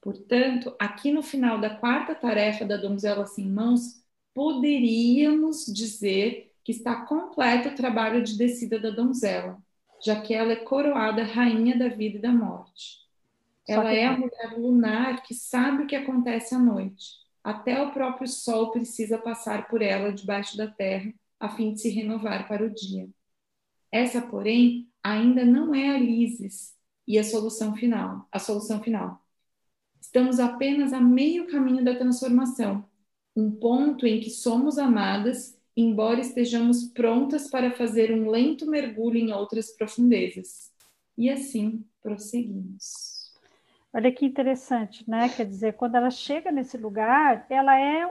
Portanto, 0.00 0.74
aqui 0.80 1.12
no 1.12 1.22
final 1.22 1.60
da 1.60 1.70
quarta 1.70 2.14
tarefa 2.14 2.64
da 2.64 2.76
donzela 2.76 3.24
sem 3.24 3.48
mãos, 3.48 4.02
poderíamos 4.34 5.66
dizer 5.66 6.52
que 6.64 6.72
está 6.72 7.06
completo 7.06 7.68
o 7.68 7.74
trabalho 7.74 8.22
de 8.22 8.36
descida 8.36 8.80
da 8.80 8.90
donzela, 8.90 9.62
já 10.04 10.20
que 10.20 10.34
ela 10.34 10.52
é 10.52 10.56
coroada 10.56 11.22
rainha 11.22 11.78
da 11.78 11.88
vida 11.88 12.18
e 12.18 12.20
da 12.20 12.32
morte. 12.32 13.00
Ela 13.68 13.92
é 13.92 14.06
a 14.06 14.18
mulher 14.18 14.58
lunar 14.58 15.22
que 15.22 15.34
sabe 15.34 15.84
o 15.84 15.86
que 15.86 15.94
acontece 15.94 16.52
à 16.52 16.58
noite 16.58 17.21
até 17.42 17.82
o 17.82 17.92
próprio 17.92 18.28
Sol 18.28 18.70
precisa 18.70 19.18
passar 19.18 19.68
por 19.68 19.82
ela 19.82 20.12
debaixo 20.12 20.56
da 20.56 20.68
terra, 20.68 21.12
a 21.40 21.48
fim 21.48 21.74
de 21.74 21.80
se 21.80 21.90
renovar 21.90 22.46
para 22.46 22.64
o 22.64 22.70
dia. 22.70 23.08
Essa, 23.90 24.22
porém, 24.22 24.88
ainda 25.02 25.44
não 25.44 25.74
é 25.74 25.90
a 25.90 25.98
lises 25.98 26.74
e 27.06 27.18
a 27.18 27.24
solução 27.24 27.74
final, 27.76 28.26
a 28.30 28.38
solução 28.38 28.82
final. 28.82 29.20
Estamos 30.00 30.40
apenas 30.40 30.92
a 30.92 31.00
meio 31.00 31.46
caminho 31.48 31.84
da 31.84 31.96
transformação, 31.96 32.88
um 33.36 33.50
ponto 33.50 34.06
em 34.06 34.20
que 34.20 34.30
somos 34.30 34.78
amadas, 34.78 35.58
embora 35.76 36.20
estejamos 36.20 36.84
prontas 36.84 37.50
para 37.50 37.72
fazer 37.72 38.12
um 38.12 38.30
lento 38.30 38.66
mergulho 38.66 39.16
em 39.18 39.32
outras 39.32 39.70
profundezas. 39.70 40.70
E 41.16 41.28
assim 41.30 41.84
prosseguimos. 42.02 43.21
Olha 43.92 44.10
que 44.10 44.24
interessante, 44.24 45.08
né? 45.08 45.28
Quer 45.28 45.44
dizer, 45.44 45.74
quando 45.74 45.96
ela 45.96 46.10
chega 46.10 46.50
nesse 46.50 46.78
lugar, 46.78 47.44
ela 47.50 47.78
é 47.78 48.10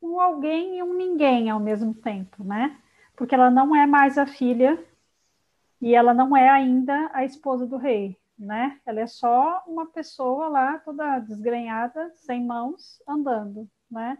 um 0.00 0.18
alguém 0.20 0.78
e 0.78 0.82
um 0.82 0.94
ninguém 0.94 1.50
ao 1.50 1.60
mesmo 1.60 1.92
tempo, 1.92 2.42
né? 2.42 2.80
Porque 3.14 3.34
ela 3.34 3.50
não 3.50 3.76
é 3.76 3.86
mais 3.86 4.16
a 4.16 4.26
filha 4.26 4.82
e 5.80 5.94
ela 5.94 6.14
não 6.14 6.36
é 6.36 6.48
ainda 6.48 7.10
a 7.12 7.24
esposa 7.24 7.66
do 7.66 7.76
rei, 7.76 8.18
né? 8.38 8.80
Ela 8.86 9.00
é 9.00 9.06
só 9.06 9.62
uma 9.66 9.86
pessoa 9.86 10.48
lá, 10.48 10.78
toda 10.78 11.18
desgrenhada, 11.18 12.12
sem 12.16 12.44
mãos, 12.44 13.02
andando, 13.06 13.68
né? 13.90 14.16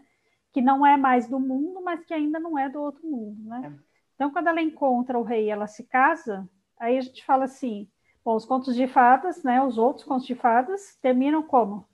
Que 0.51 0.61
não 0.61 0.85
é 0.85 0.95
mais 0.95 1.27
do 1.27 1.39
mundo, 1.39 1.81
mas 1.81 2.05
que 2.05 2.13
ainda 2.13 2.39
não 2.39 2.57
é 2.57 2.69
do 2.69 2.79
outro 2.79 3.07
mundo, 3.07 3.43
né? 3.49 3.73
É. 3.73 3.87
Então, 4.15 4.31
quando 4.31 4.47
ela 4.47 4.61
encontra 4.61 5.17
o 5.17 5.23
rei 5.23 5.49
ela 5.49 5.67
se 5.67 5.83
casa, 5.83 6.47
aí 6.79 6.97
a 6.97 7.01
gente 7.01 7.23
fala 7.25 7.45
assim: 7.45 7.87
os 8.35 8.45
contos 8.45 8.75
de 8.75 8.87
fadas, 8.87 9.43
né? 9.43 9.61
Os 9.61 9.77
outros 9.77 10.05
contos 10.05 10.25
de 10.25 10.35
fadas 10.35 10.97
terminam 11.01 11.43
como? 11.43 11.87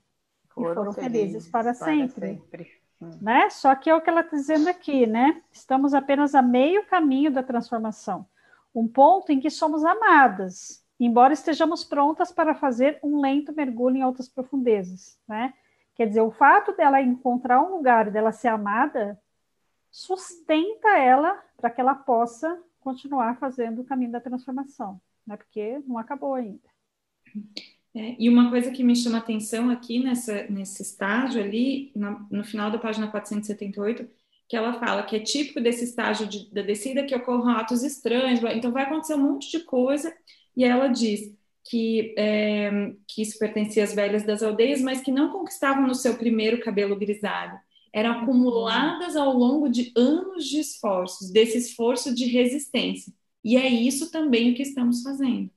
Foram, 0.48 0.70
e 0.70 0.74
foram 0.74 0.92
felizes, 0.92 1.20
felizes 1.20 1.48
para, 1.48 1.74
para, 1.74 1.74
sempre. 1.74 2.34
sempre. 2.34 2.70
Hum. 3.00 3.10
Né? 3.20 3.50
Só 3.50 3.74
que 3.74 3.90
é 3.90 3.94
o 3.94 4.00
que 4.00 4.08
ela 4.08 4.20
está 4.20 4.36
dizendo 4.36 4.68
aqui, 4.68 5.06
né? 5.06 5.42
Estamos 5.52 5.94
apenas 5.94 6.34
a 6.34 6.42
meio 6.42 6.86
caminho 6.86 7.30
da 7.30 7.42
transformação. 7.42 8.26
Um 8.74 8.88
ponto 8.88 9.30
em 9.30 9.40
que 9.40 9.50
somos 9.50 9.84
amadas, 9.84 10.84
embora 10.98 11.32
estejamos 11.32 11.84
prontas 11.84 12.32
para 12.32 12.54
fazer 12.54 12.98
um 13.02 13.20
lento 13.20 13.52
mergulho 13.52 13.96
em 13.96 14.02
altas 14.02 14.28
profundezas, 14.28 15.18
né? 15.28 15.54
Quer 15.94 16.08
dizer, 16.08 16.22
o 16.22 16.30
fato 16.30 16.72
dela 16.72 17.00
encontrar 17.00 17.62
um 17.62 17.76
lugar, 17.76 18.10
dela 18.10 18.32
ser 18.32 18.48
amada, 18.48 19.20
sustenta 19.90 20.88
ela 20.98 21.40
para 21.56 21.70
que 21.70 21.80
ela 21.80 21.94
possa 21.94 22.60
continuar 22.80 23.38
fazendo 23.38 23.82
o 23.82 23.84
caminho 23.84 24.10
da 24.10 24.20
transformação, 24.20 25.00
né? 25.26 25.36
Porque 25.36 25.78
não 25.86 25.98
acabou 25.98 26.34
ainda. 26.34 26.68
É, 27.94 28.16
e 28.18 28.28
uma 28.28 28.50
coisa 28.50 28.70
que 28.70 28.82
me 28.82 28.96
chama 28.96 29.18
atenção 29.18 29.70
aqui 29.70 30.00
nessa, 30.00 30.44
nesse 30.48 30.82
estágio 30.82 31.42
ali, 31.42 31.92
no, 31.94 32.26
no 32.30 32.44
final 32.44 32.70
da 32.70 32.78
página 32.78 33.08
478, 33.08 34.08
que 34.48 34.56
ela 34.56 34.78
fala 34.78 35.04
que 35.04 35.16
é 35.16 35.20
típico 35.20 35.60
desse 35.60 35.84
estágio 35.84 36.26
de, 36.26 36.52
da 36.52 36.62
descida 36.62 37.04
que 37.04 37.14
ocorram 37.14 37.50
atos 37.50 37.82
estranhos, 37.82 38.40
então 38.54 38.72
vai 38.72 38.84
acontecer 38.84 39.14
um 39.14 39.32
monte 39.32 39.50
de 39.50 39.64
coisa, 39.64 40.12
e 40.56 40.64
ela 40.64 40.88
diz 40.88 41.32
que, 41.64 42.14
é, 42.18 42.92
que 43.08 43.22
isso 43.22 43.38
pertencia 43.38 43.84
às 43.84 43.94
velhas 43.94 44.24
das 44.24 44.42
aldeias, 44.42 44.82
mas 44.82 45.00
que 45.00 45.10
não 45.10 45.30
conquistavam 45.30 45.86
no 45.86 45.94
seu 45.94 46.16
primeiro 46.16 46.60
cabelo 46.60 46.96
grisalho. 46.96 47.58
Eram 47.92 48.22
acumuladas 48.22 49.16
ao 49.16 49.32
longo 49.32 49.68
de 49.68 49.92
anos 49.96 50.44
de 50.46 50.58
esforços, 50.58 51.30
desse 51.30 51.56
esforço 51.56 52.14
de 52.14 52.26
resistência. 52.26 53.12
E 53.44 53.56
é 53.58 53.68
isso 53.68 54.10
também 54.10 54.50
o 54.50 54.54
que 54.54 54.62
estamos 54.62 55.02
fazendo. 55.02 55.50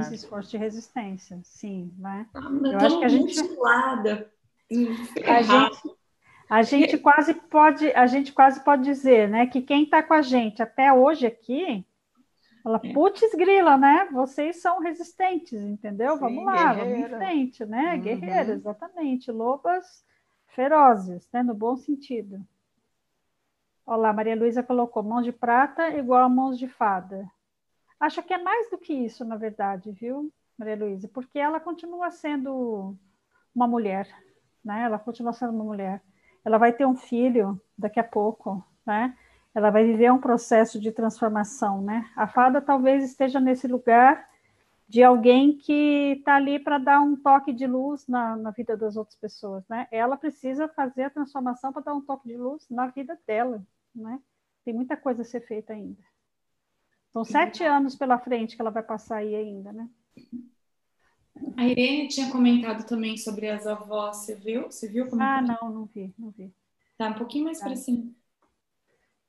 Esse 0.00 0.14
esforço 0.14 0.50
de 0.50 0.56
resistência, 0.56 1.38
sim, 1.42 1.92
né? 1.98 2.26
Ah, 2.32 2.50
eu 2.62 2.78
acho 2.78 2.98
que 3.00 3.04
a 3.04 3.08
gente 3.08 3.38
mutilada, 3.38 4.32
a 5.26 5.42
gente, 5.42 5.96
a 6.48 6.62
gente 6.62 6.98
quase 6.98 7.34
pode, 7.34 7.92
a 7.92 8.06
gente 8.06 8.32
quase 8.32 8.64
pode 8.64 8.82
dizer, 8.82 9.28
né, 9.28 9.46
que 9.46 9.60
quem 9.60 9.84
está 9.84 10.02
com 10.02 10.14
a 10.14 10.22
gente 10.22 10.62
até 10.62 10.90
hoje 10.90 11.26
aqui, 11.26 11.84
ela 12.64 12.80
é. 12.82 12.92
putz 12.94 13.34
grila, 13.34 13.76
né? 13.76 14.08
Vocês 14.10 14.62
são 14.62 14.80
resistentes, 14.80 15.60
entendeu? 15.60 16.14
Sim, 16.14 16.20
vamos 16.20 16.44
lá, 16.46 16.72
guerreira. 16.72 16.84
vamos 16.84 16.98
em 16.98 17.18
frente, 17.18 17.64
né? 17.66 17.94
Uhum. 17.94 18.00
Guerreiras, 18.00 18.48
exatamente, 18.48 19.30
lobas 19.30 20.02
ferozes, 20.46 21.28
né? 21.30 21.42
No 21.42 21.52
bom 21.52 21.76
sentido. 21.76 22.40
Olá, 23.84 24.14
Maria 24.14 24.34
Luísa 24.34 24.62
colocou 24.62 25.02
mãos 25.02 25.24
de 25.24 25.32
prata 25.32 25.90
igual 25.90 26.22
a 26.22 26.28
mãos 26.28 26.58
de 26.58 26.66
fada. 26.66 27.30
Acho 28.04 28.22
que 28.22 28.34
é 28.34 28.38
mais 28.38 28.68
do 28.68 28.76
que 28.76 28.92
isso, 28.92 29.24
na 29.24 29.34
verdade, 29.34 29.90
viu, 29.90 30.30
Maria 30.58 30.76
Luísa? 30.76 31.08
Porque 31.08 31.38
ela 31.38 31.58
continua 31.58 32.10
sendo 32.10 32.94
uma 33.54 33.66
mulher, 33.66 34.06
né? 34.62 34.82
Ela 34.82 34.98
continua 34.98 35.32
sendo 35.32 35.54
uma 35.54 35.64
mulher. 35.64 36.02
Ela 36.44 36.58
vai 36.58 36.70
ter 36.70 36.84
um 36.84 36.94
filho 36.94 37.58
daqui 37.78 37.98
a 37.98 38.04
pouco, 38.04 38.62
né? 38.86 39.16
Ela 39.54 39.70
vai 39.70 39.86
viver 39.86 40.12
um 40.12 40.20
processo 40.20 40.78
de 40.78 40.92
transformação, 40.92 41.80
né? 41.80 42.10
A 42.14 42.28
fada 42.28 42.60
talvez 42.60 43.02
esteja 43.02 43.40
nesse 43.40 43.66
lugar 43.66 44.28
de 44.86 45.02
alguém 45.02 45.56
que 45.56 46.16
está 46.18 46.34
ali 46.34 46.58
para 46.58 46.76
dar 46.76 47.00
um 47.00 47.16
toque 47.16 47.54
de 47.54 47.66
luz 47.66 48.06
na, 48.06 48.36
na, 48.36 48.50
vida 48.50 48.76
das 48.76 48.96
outras 48.96 49.16
pessoas, 49.16 49.66
né? 49.66 49.88
Ela 49.90 50.18
precisa 50.18 50.68
fazer 50.68 51.04
a 51.04 51.10
transformação 51.10 51.72
para 51.72 51.80
dar 51.80 51.94
um 51.94 52.02
toque 52.02 52.28
de 52.28 52.36
luz 52.36 52.68
na 52.68 52.86
vida 52.88 53.18
dela, 53.26 53.66
né? 53.94 54.20
Tem 54.62 54.74
muita 54.74 54.94
coisa 54.94 55.22
a 55.22 55.24
ser 55.24 55.40
feita 55.46 55.72
ainda. 55.72 56.02
São 57.14 57.24
sete 57.24 57.62
anos 57.62 57.94
pela 57.94 58.18
frente 58.18 58.56
que 58.56 58.60
ela 58.60 58.72
vai 58.72 58.82
passar 58.82 59.18
aí 59.18 59.36
ainda, 59.36 59.72
né? 59.72 59.88
A 61.56 61.64
Irene 61.64 62.08
tinha 62.08 62.28
comentado 62.28 62.84
também 62.88 63.16
sobre 63.16 63.48
as 63.48 63.68
avós, 63.68 64.16
você 64.16 64.34
viu? 64.34 64.64
Você 64.64 64.88
viu 64.88 65.08
como 65.08 65.22
Ah, 65.22 65.40
não, 65.40 65.70
não 65.70 65.84
vi, 65.84 66.12
não 66.18 66.32
vi. 66.32 66.52
Tá 66.98 67.10
um 67.10 67.14
pouquinho 67.14 67.44
mais 67.44 67.60
tá. 67.60 67.66
para 67.66 67.76
cima. 67.76 68.10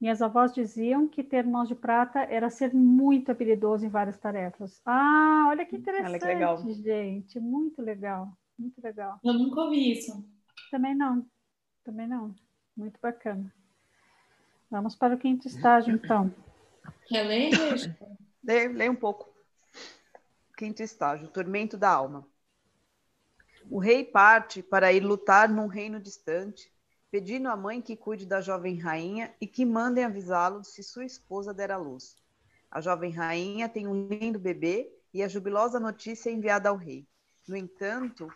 Minhas 0.02 0.20
avós 0.20 0.52
diziam 0.52 1.08
que 1.08 1.24
ter 1.24 1.46
mãos 1.46 1.68
de 1.68 1.76
prata 1.76 2.22
era 2.22 2.50
ser 2.50 2.74
muito 2.74 3.30
habilidoso 3.30 3.86
em 3.86 3.90
várias 3.90 4.18
tarefas. 4.18 4.82
Ah, 4.84 5.46
olha 5.50 5.64
que 5.64 5.76
interessante, 5.76 6.10
olha 6.10 6.20
que 6.20 6.26
legal. 6.26 6.58
gente. 6.58 7.40
Muito 7.40 7.84
legal, 7.84 8.36
muito 8.58 8.82
legal. 8.82 9.20
Eu 9.24 9.34
nunca 9.34 9.62
ouvi 9.62 9.92
isso. 9.92 10.28
Também 10.72 10.96
não, 10.96 11.24
também 11.84 12.08
não. 12.08 12.34
Muito 12.76 13.00
bacana. 13.00 13.54
Vamos 14.72 14.96
para 14.96 15.14
o 15.14 15.20
quinto 15.20 15.48
estágio, 15.48 15.94
então. 15.94 16.34
Ler? 17.12 17.52
lê, 18.44 18.68
lê 18.68 18.90
um 18.90 18.96
pouco. 18.96 19.34
Quinto 20.58 20.82
estágio, 20.82 21.28
tormento 21.28 21.78
da 21.78 21.90
alma. 21.90 22.28
O 23.70 23.80
rei 23.80 24.04
parte 24.04 24.62
para 24.62 24.94
ir 24.94 25.02
lutar 25.02 25.50
num 25.50 25.68
reino 25.68 26.00
distante, 26.00 26.72
pedindo 27.10 27.50
à 27.50 27.56
mãe 27.56 27.82
que 27.82 27.96
cuide 27.96 28.26
da 28.26 28.42
jovem 28.42 28.78
rainha 28.78 29.34
e 29.40 29.48
que 29.48 29.66
mandem 29.66 30.04
avisá-lo 30.04 30.64
se 30.64 30.84
sua 30.84 31.06
esposa 31.06 31.54
der 31.54 31.72
à 31.72 31.78
luz. 31.78 32.16
A 32.70 32.82
jovem 32.82 33.12
rainha 33.12 33.70
tem 33.70 33.88
um 33.88 34.08
lindo 34.08 34.38
bebê 34.40 34.92
e 35.14 35.24
a 35.24 35.28
jubilosa 35.28 35.80
notícia 35.80 36.30
é 36.30 36.34
enviada 36.34 36.70
ao 36.70 36.76
rei. 36.76 37.08
No 37.48 37.56
entanto, 37.56 38.32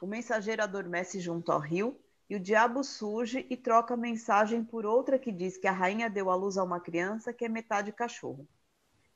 o 0.00 0.06
mensageiro 0.06 0.62
adormece 0.62 1.20
junto 1.20 1.50
ao 1.50 1.60
rio 1.60 1.98
e 2.28 2.34
o 2.34 2.40
diabo 2.40 2.82
surge 2.82 3.46
e 3.48 3.56
troca 3.56 3.94
a 3.94 3.96
mensagem 3.96 4.64
por 4.64 4.84
outra 4.84 5.18
que 5.18 5.30
diz 5.30 5.56
que 5.56 5.68
a 5.68 5.72
rainha 5.72 6.10
deu 6.10 6.30
à 6.30 6.34
luz 6.34 6.58
a 6.58 6.64
uma 6.64 6.80
criança 6.80 7.32
que 7.32 7.44
é 7.44 7.48
metade 7.48 7.92
cachorro. 7.92 8.46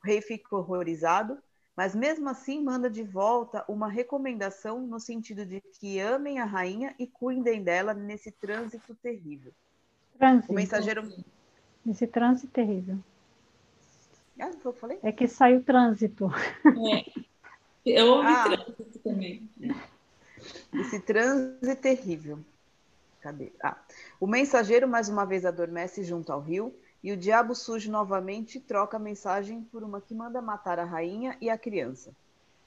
O 0.02 0.06
rei 0.06 0.20
fica 0.20 0.54
horrorizado, 0.54 1.38
mas 1.76 1.94
mesmo 1.94 2.28
assim 2.28 2.62
manda 2.62 2.88
de 2.88 3.02
volta 3.02 3.64
uma 3.68 3.88
recomendação 3.88 4.80
no 4.80 5.00
sentido 5.00 5.44
de 5.44 5.60
que 5.60 5.98
amem 5.98 6.38
a 6.38 6.44
rainha 6.44 6.94
e 6.98 7.06
cuidem 7.06 7.62
dela 7.62 7.92
nesse 7.92 8.30
trânsito 8.30 8.94
terrível. 8.94 9.52
Trânsito. 10.16 10.52
O 10.52 10.54
mensageiro. 10.54 11.08
Esse 11.86 12.06
trânsito 12.06 12.52
terrível. 12.52 12.98
Ah, 14.38 14.50
foi 14.52 14.56
o 14.56 14.60
que 14.60 14.66
eu 14.66 14.72
falei? 14.72 14.98
É 15.02 15.10
que 15.10 15.26
saiu 15.26 15.62
trânsito. 15.62 16.30
É. 16.64 17.20
Eu 17.84 18.06
ouvi 18.08 18.28
ah. 18.28 18.44
trânsito 18.44 18.98
também. 19.00 19.50
Esse 20.72 21.00
trânsito 21.00 21.80
terrível. 21.80 22.38
Cadê? 23.20 23.52
Ah. 23.62 23.76
O 24.18 24.26
mensageiro 24.26 24.88
mais 24.88 25.08
uma 25.08 25.26
vez 25.26 25.44
adormece 25.44 26.02
junto 26.02 26.32
ao 26.32 26.40
rio 26.40 26.74
e 27.02 27.12
o 27.12 27.16
diabo 27.16 27.54
surge 27.54 27.90
novamente 27.90 28.58
e 28.58 28.60
troca 28.60 28.96
a 28.96 29.00
mensagem 29.00 29.62
por 29.64 29.82
uma 29.82 30.00
que 30.00 30.14
manda 30.14 30.40
matar 30.40 30.78
a 30.78 30.84
rainha 30.84 31.36
e 31.40 31.50
a 31.50 31.58
criança. 31.58 32.14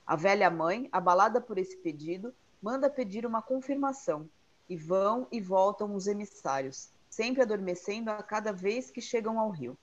A 0.06 0.16
velha 0.16 0.50
mãe, 0.50 0.89
abalada 0.92 1.42
por 1.42 1.58
esse 1.58 1.78
pedido, 1.78 2.34
manda 2.62 2.89
pedir 2.89 3.26
uma 3.26 3.42
confirmação 3.42 4.30
e 4.70 4.78
vão 4.78 5.28
e 5.32 5.42
voltam 5.42 5.96
os 5.96 6.08
emissários, 6.08 6.89
sempre 7.10 7.42
adormecendo 7.42 8.12
a 8.12 8.22
cada 8.22 8.52
vez 8.52 8.92
que 8.92 9.02
chegam 9.02 9.39
ao 9.39 9.50
rio. 9.50 9.78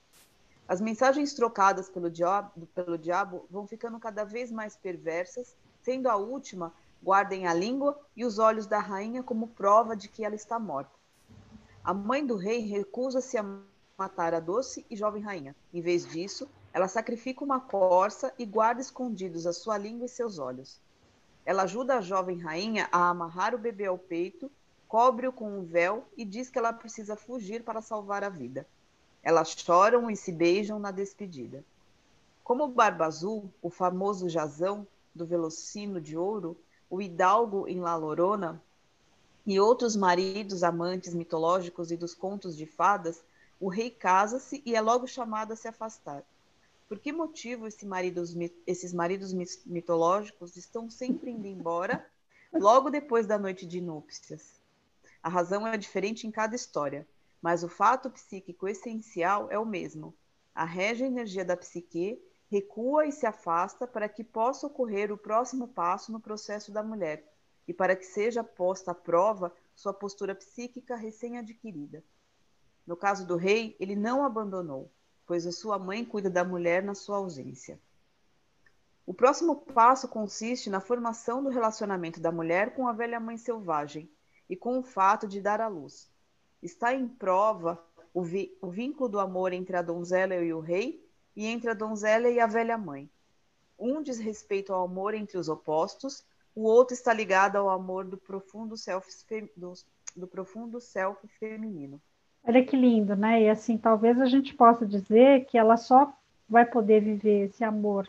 As 0.67 0.79
mensagens 0.79 1.33
trocadas 1.33 1.89
pelo 1.89 2.09
diabo, 2.09 2.65
pelo 2.67 2.97
diabo 2.97 3.45
vão 3.49 3.67
ficando 3.67 3.99
cada 3.99 4.23
vez 4.23 4.51
mais 4.51 4.75
perversas, 4.75 5.55
sendo 5.81 6.07
a 6.07 6.15
última 6.15 6.73
Guardem 7.03 7.47
a 7.47 7.53
língua 7.53 7.99
e 8.15 8.23
os 8.23 8.37
olhos 8.37 8.67
da 8.67 8.79
rainha 8.79 9.23
como 9.23 9.47
prova 9.47 9.95
de 9.95 10.07
que 10.07 10.23
ela 10.23 10.35
está 10.35 10.59
morta. 10.59 10.91
A 11.83 11.93
mãe 11.93 12.25
do 12.25 12.35
rei 12.35 12.59
recusa-se 12.59 13.37
a 13.37 13.45
matar 13.97 14.33
a 14.33 14.39
doce 14.39 14.85
e 14.89 14.95
jovem 14.95 15.23
rainha. 15.23 15.55
Em 15.73 15.81
vez 15.81 16.05
disso, 16.05 16.47
ela 16.73 16.87
sacrifica 16.87 17.43
uma 17.43 17.59
corça 17.59 18.33
e 18.37 18.45
guarda 18.45 18.81
escondidos 18.81 19.47
a 19.47 19.53
sua 19.53 19.77
língua 19.77 20.05
e 20.05 20.09
seus 20.09 20.37
olhos. 20.37 20.79
Ela 21.45 21.63
ajuda 21.63 21.97
a 21.97 22.01
jovem 22.01 22.37
rainha 22.37 22.87
a 22.91 23.09
amarrar 23.09 23.55
o 23.55 23.57
bebê 23.57 23.87
ao 23.87 23.97
peito, 23.97 24.51
cobre-o 24.87 25.33
com 25.33 25.57
um 25.57 25.63
véu 25.63 26.05
e 26.15 26.23
diz 26.23 26.49
que 26.49 26.59
ela 26.59 26.71
precisa 26.71 27.15
fugir 27.15 27.63
para 27.63 27.81
salvar 27.81 28.23
a 28.23 28.29
vida. 28.29 28.67
Elas 29.23 29.51
choram 29.51 30.09
e 30.09 30.15
se 30.15 30.31
beijam 30.31 30.79
na 30.79 30.91
despedida. 30.91 31.63
Como 32.43 32.67
Barba 32.67 33.05
Azul, 33.05 33.51
o 33.61 33.69
famoso 33.69 34.29
jazão 34.29 34.85
do 35.13 35.25
Velocino 35.25 35.99
de 35.99 36.17
Ouro, 36.17 36.57
o 36.91 37.01
Hidalgo 37.01 37.69
em 37.69 37.79
La 37.79 37.95
Lorona 37.95 38.61
e 39.45 39.57
outros 39.61 39.95
maridos 39.95 40.61
amantes 40.61 41.13
mitológicos 41.13 41.89
e 41.89 41.95
dos 41.95 42.13
contos 42.13 42.55
de 42.55 42.65
fadas, 42.65 43.23
o 43.61 43.69
rei 43.69 43.89
casa-se 43.89 44.61
e 44.65 44.75
é 44.75 44.81
logo 44.81 45.07
chamado 45.07 45.53
a 45.53 45.55
se 45.55 45.69
afastar. 45.69 46.21
Por 46.89 46.99
que 46.99 47.13
motivo 47.13 47.65
esse 47.65 47.87
esses 48.67 48.91
maridos 48.91 49.33
mitológicos 49.65 50.57
estão 50.57 50.89
sempre 50.89 51.31
indo 51.31 51.47
embora 51.47 52.05
logo 52.51 52.89
depois 52.89 53.25
da 53.25 53.39
noite 53.39 53.65
de 53.65 53.79
núpcias? 53.79 54.59
A 55.23 55.29
razão 55.29 55.65
é 55.65 55.77
diferente 55.77 56.27
em 56.27 56.31
cada 56.31 56.55
história, 56.55 57.07
mas 57.41 57.63
o 57.63 57.69
fato 57.69 58.09
psíquico 58.09 58.67
essencial 58.67 59.47
é 59.49 59.57
o 59.57 59.65
mesmo. 59.65 60.13
A 60.53 60.65
régia 60.65 61.05
energia 61.05 61.45
da 61.45 61.55
psique 61.55 62.21
recua 62.51 63.05
e 63.05 63.13
se 63.13 63.25
afasta 63.25 63.87
para 63.87 64.09
que 64.09 64.25
possa 64.25 64.67
ocorrer 64.67 65.09
o 65.09 65.17
próximo 65.17 65.69
passo 65.69 66.11
no 66.11 66.19
processo 66.19 66.69
da 66.69 66.83
mulher 66.83 67.25
e 67.65 67.73
para 67.73 67.95
que 67.95 68.03
seja 68.03 68.43
posta 68.43 68.91
à 68.91 68.93
prova 68.93 69.55
sua 69.73 69.93
postura 69.93 70.35
psíquica 70.35 70.97
recém-adquirida. 70.97 72.03
No 72.85 72.97
caso 72.97 73.25
do 73.25 73.37
rei, 73.37 73.77
ele 73.79 73.95
não 73.95 74.25
abandonou, 74.25 74.91
pois 75.25 75.47
a 75.47 75.51
sua 75.53 75.79
mãe 75.79 76.03
cuida 76.03 76.29
da 76.29 76.43
mulher 76.43 76.83
na 76.83 76.93
sua 76.93 77.17
ausência. 77.17 77.79
O 79.05 79.13
próximo 79.13 79.55
passo 79.55 80.09
consiste 80.09 80.69
na 80.69 80.81
formação 80.81 81.41
do 81.41 81.49
relacionamento 81.49 82.19
da 82.19 82.33
mulher 82.33 82.75
com 82.75 82.85
a 82.85 82.91
velha 82.91 83.19
mãe 83.19 83.37
selvagem 83.37 84.11
e 84.49 84.57
com 84.57 84.77
o 84.77 84.83
fato 84.83 85.25
de 85.25 85.39
dar 85.39 85.61
à 85.61 85.69
luz. 85.69 86.11
Está 86.61 86.93
em 86.93 87.07
prova 87.07 87.81
o, 88.13 88.23
o 88.61 88.69
vínculo 88.69 89.07
do 89.07 89.21
amor 89.21 89.53
entre 89.53 89.77
a 89.77 89.81
donzela 89.81 90.35
e 90.35 90.53
o 90.53 90.59
rei 90.59 91.09
e 91.35 91.45
entre 91.45 91.69
a 91.69 91.73
donzela 91.73 92.29
e 92.29 92.39
a 92.39 92.47
velha 92.47 92.77
mãe. 92.77 93.09
Um 93.77 94.01
diz 94.01 94.19
respeito 94.19 94.73
ao 94.73 94.85
amor 94.85 95.13
entre 95.13 95.37
os 95.37 95.49
opostos, 95.49 96.23
o 96.55 96.63
outro 96.63 96.93
está 96.93 97.13
ligado 97.13 97.55
ao 97.55 97.69
amor 97.69 98.05
do 98.05 98.17
profundo 98.17 98.77
self, 98.77 99.09
do, 99.55 99.73
do 100.15 100.27
profundo 100.27 100.79
self 100.79 101.25
feminino. 101.39 101.99
Olha 102.43 102.65
que 102.65 102.75
lindo, 102.75 103.15
né? 103.15 103.43
E 103.43 103.49
assim, 103.49 103.77
talvez 103.77 104.19
a 104.19 104.25
gente 104.25 104.53
possa 104.53 104.85
dizer 104.85 105.45
que 105.45 105.57
ela 105.57 105.77
só 105.77 106.11
vai 106.49 106.65
poder 106.65 107.01
viver 107.01 107.45
esse 107.45 107.63
amor 107.63 108.07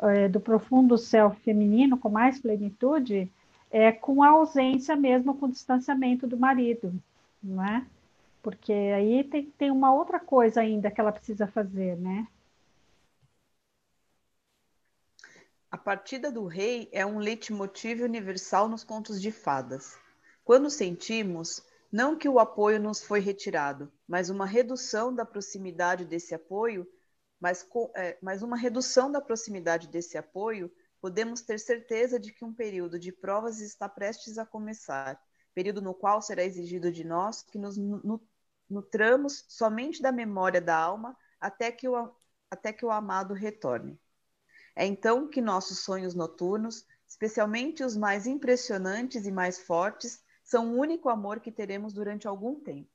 é, 0.00 0.28
do 0.28 0.40
profundo 0.40 0.98
self 0.98 1.40
feminino 1.42 1.96
com 1.96 2.08
mais 2.08 2.40
plenitude 2.40 3.30
é 3.70 3.90
com 3.90 4.22
a 4.22 4.28
ausência 4.28 4.94
mesmo, 4.94 5.34
com 5.34 5.46
o 5.46 5.50
distanciamento 5.50 6.28
do 6.28 6.36
marido, 6.36 6.94
não 7.42 7.64
é? 7.64 7.84
Porque 8.40 8.72
aí 8.72 9.24
tem, 9.24 9.46
tem 9.58 9.68
uma 9.68 9.92
outra 9.92 10.20
coisa 10.20 10.60
ainda 10.60 10.92
que 10.92 11.00
ela 11.00 11.10
precisa 11.10 11.48
fazer, 11.48 11.96
né? 11.96 12.24
A 15.74 15.76
partida 15.76 16.30
do 16.30 16.46
rei 16.46 16.88
é 16.92 17.04
um 17.04 17.18
leitmotiv 17.18 18.00
universal 18.00 18.68
nos 18.68 18.84
contos 18.84 19.20
de 19.20 19.32
fadas. 19.32 19.98
Quando 20.44 20.70
sentimos, 20.70 21.60
não 21.90 22.16
que 22.16 22.28
o 22.28 22.38
apoio 22.38 22.80
nos 22.80 23.02
foi 23.02 23.18
retirado, 23.18 23.92
mas 24.06 24.30
uma 24.30 24.46
redução 24.46 25.12
da 25.12 25.26
proximidade 25.26 26.04
desse 26.04 26.32
apoio, 26.32 26.86
mas, 27.40 27.68
é, 27.96 28.16
mas 28.22 28.40
uma 28.40 28.56
redução 28.56 29.10
da 29.10 29.20
proximidade 29.20 29.88
desse 29.88 30.16
apoio, 30.16 30.70
podemos 31.00 31.42
ter 31.42 31.58
certeza 31.58 32.20
de 32.20 32.32
que 32.32 32.44
um 32.44 32.54
período 32.54 32.96
de 32.96 33.10
provas 33.10 33.60
está 33.60 33.88
prestes 33.88 34.38
a 34.38 34.46
começar, 34.46 35.20
período 35.52 35.82
no 35.82 35.92
qual 35.92 36.22
será 36.22 36.44
exigido 36.44 36.92
de 36.92 37.02
nós 37.02 37.42
que 37.42 37.58
nos 37.58 37.76
nutramos 38.70 39.44
somente 39.48 40.00
da 40.00 40.12
memória 40.12 40.60
da 40.60 40.76
alma 40.76 41.16
até 41.40 41.72
que 41.72 41.88
o, 41.88 42.14
até 42.48 42.72
que 42.72 42.86
o 42.86 42.92
amado 42.92 43.34
retorne. 43.34 43.98
É 44.76 44.86
então 44.86 45.28
que 45.28 45.40
nossos 45.40 45.80
sonhos 45.80 46.14
noturnos, 46.14 46.86
especialmente 47.06 47.84
os 47.84 47.96
mais 47.96 48.26
impressionantes 48.26 49.26
e 49.26 49.30
mais 49.30 49.58
fortes, 49.58 50.22
são 50.42 50.74
o 50.74 50.78
único 50.78 51.08
amor 51.08 51.40
que 51.40 51.50
teremos 51.50 51.92
durante 51.92 52.26
algum 52.26 52.54
tempo. 52.56 52.88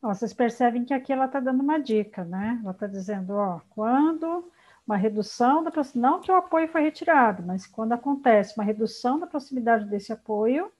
vocês 0.00 0.32
percebem 0.32 0.84
que 0.84 0.94
aqui 0.94 1.12
ela 1.12 1.26
está 1.26 1.40
dando 1.40 1.62
uma 1.62 1.78
dica, 1.78 2.24
né? 2.24 2.58
Ela 2.62 2.72
está 2.72 2.86
dizendo, 2.86 3.34
ó, 3.34 3.60
quando 3.70 4.50
uma 4.86 4.96
redução 4.96 5.62
da 5.62 5.70
não 5.94 6.20
que 6.20 6.30
o 6.30 6.36
apoio 6.36 6.68
foi 6.68 6.82
retirado, 6.82 7.42
mas 7.42 7.66
quando 7.66 7.92
acontece 7.92 8.54
uma 8.56 8.64
redução 8.64 9.18
da 9.18 9.26
proximidade 9.26 9.84
desse 9.84 10.12
apoio, 10.12 10.72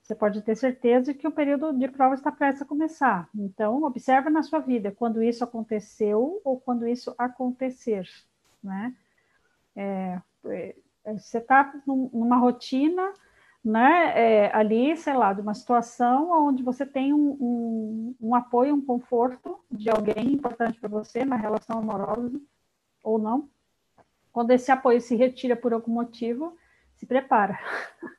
você 0.00 0.14
pode 0.14 0.40
ter 0.42 0.54
certeza 0.54 1.12
que 1.12 1.26
o 1.26 1.32
período 1.32 1.72
de 1.72 1.88
prova 1.88 2.14
está 2.14 2.30
prestes 2.30 2.62
a 2.62 2.64
começar. 2.64 3.28
Então, 3.34 3.82
observe 3.82 4.30
na 4.30 4.42
sua 4.44 4.60
vida 4.60 4.92
quando 4.92 5.20
isso 5.20 5.42
aconteceu 5.42 6.40
ou 6.44 6.60
quando 6.60 6.86
isso 6.86 7.12
acontecer, 7.18 8.08
né? 8.62 8.94
É, 9.76 10.20
é, 10.46 10.74
você 11.16 11.38
está 11.38 11.72
numa 11.86 12.36
rotina, 12.36 13.12
né, 13.64 14.12
é, 14.14 14.56
ali, 14.56 14.96
sei 14.96 15.14
lá, 15.14 15.32
de 15.32 15.40
uma 15.40 15.54
situação 15.54 16.30
onde 16.48 16.62
você 16.62 16.86
tem 16.86 17.12
um, 17.12 17.36
um, 17.40 18.14
um 18.20 18.34
apoio, 18.34 18.74
um 18.74 18.84
conforto 18.84 19.58
de 19.70 19.90
alguém 19.90 20.32
importante 20.32 20.80
para 20.80 20.88
você, 20.88 21.24
na 21.24 21.36
relação 21.36 21.78
amorosa 21.78 22.40
ou 23.02 23.18
não. 23.18 23.48
Quando 24.32 24.50
esse 24.52 24.70
apoio 24.70 25.00
se 25.00 25.16
retira 25.16 25.56
por 25.56 25.72
algum 25.72 25.92
motivo, 25.92 26.56
se 26.94 27.06
prepara. 27.06 27.58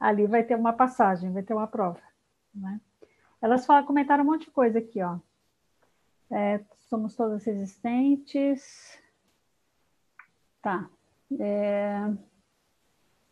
ali 0.00 0.26
vai 0.26 0.42
ter 0.42 0.56
uma 0.56 0.72
passagem, 0.72 1.32
vai 1.32 1.42
ter 1.42 1.54
uma 1.54 1.66
prova. 1.66 2.00
Né? 2.54 2.80
Elas 3.40 3.66
falam, 3.66 3.84
comentaram 3.84 4.24
um 4.24 4.26
monte 4.26 4.46
de 4.46 4.50
coisa 4.50 4.78
aqui, 4.78 5.02
ó. 5.02 5.18
É, 6.30 6.60
somos 6.88 7.14
todas 7.16 7.44
resistentes, 7.44 8.99
Tá. 10.62 10.88
É... 11.38 12.10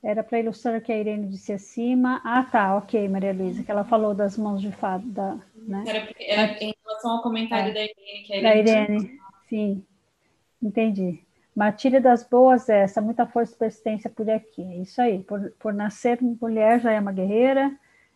Era 0.02 0.22
para 0.22 0.38
ilustrar 0.38 0.78
o 0.78 0.80
que 0.80 0.92
a 0.92 0.98
Irene 0.98 1.26
disse 1.26 1.52
acima. 1.52 2.20
Ah, 2.24 2.44
tá, 2.44 2.76
ok, 2.76 3.08
Maria 3.08 3.32
Luísa, 3.32 3.64
que 3.64 3.70
ela 3.70 3.84
falou 3.84 4.14
das 4.14 4.38
mãos 4.38 4.62
de 4.62 4.70
fada, 4.70 5.40
né? 5.56 5.84
Era, 5.86 6.08
era 6.20 6.64
em 6.64 6.72
relação 6.84 7.10
ao 7.10 7.22
comentário 7.22 7.70
é, 7.70 7.74
da 7.74 7.80
Irene, 7.82 8.26
que 8.26 8.32
a 8.32 8.36
Irene. 8.36 8.64
Da 8.64 8.72
Irene, 8.72 9.20
sim, 9.48 9.84
entendi. 10.62 11.20
Matilha 11.54 12.00
das 12.00 12.22
boas 12.22 12.68
é 12.68 12.84
essa, 12.84 13.00
muita 13.00 13.26
força 13.26 13.52
e 13.52 13.58
persistência 13.58 14.08
por 14.08 14.30
aqui. 14.30 14.62
É 14.62 14.76
isso 14.76 15.02
aí, 15.02 15.18
por, 15.24 15.52
por 15.58 15.74
nascer 15.74 16.18
mulher 16.22 16.80
já 16.80 16.92
é 16.92 17.00
uma 17.00 17.10
guerreira. 17.10 17.72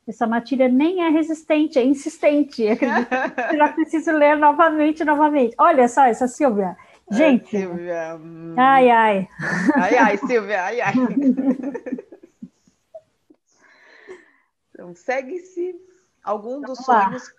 Essa 0.07 0.29
matilha 0.29 0.68
nem 0.68 1.03
é 1.03 1.09
resistente, 1.09 1.77
é 1.77 1.85
insistente. 1.85 2.66
Acredito 2.70 3.09
que 3.51 3.57
já 3.57 3.72
preciso 3.72 4.12
ler 4.12 4.37
novamente, 4.37 5.05
novamente. 5.05 5.57
Olha 5.59 5.88
só, 5.88 6.05
essa 6.05 6.29
Silvia, 6.29 6.77
Gente. 7.11 7.51
Silvia. 7.51 8.17
Hum. 8.17 8.55
Ai, 8.59 8.91
ai. 8.91 9.29
Ai, 9.75 9.97
ai, 9.97 10.17
Silvia, 10.19 10.65
ai, 10.65 10.81
ai. 10.81 10.95
Então, 14.75 14.97
segue-se 14.97 15.77
alguns 16.25 16.62
dos 16.62 16.79
sonhos. 16.79 17.33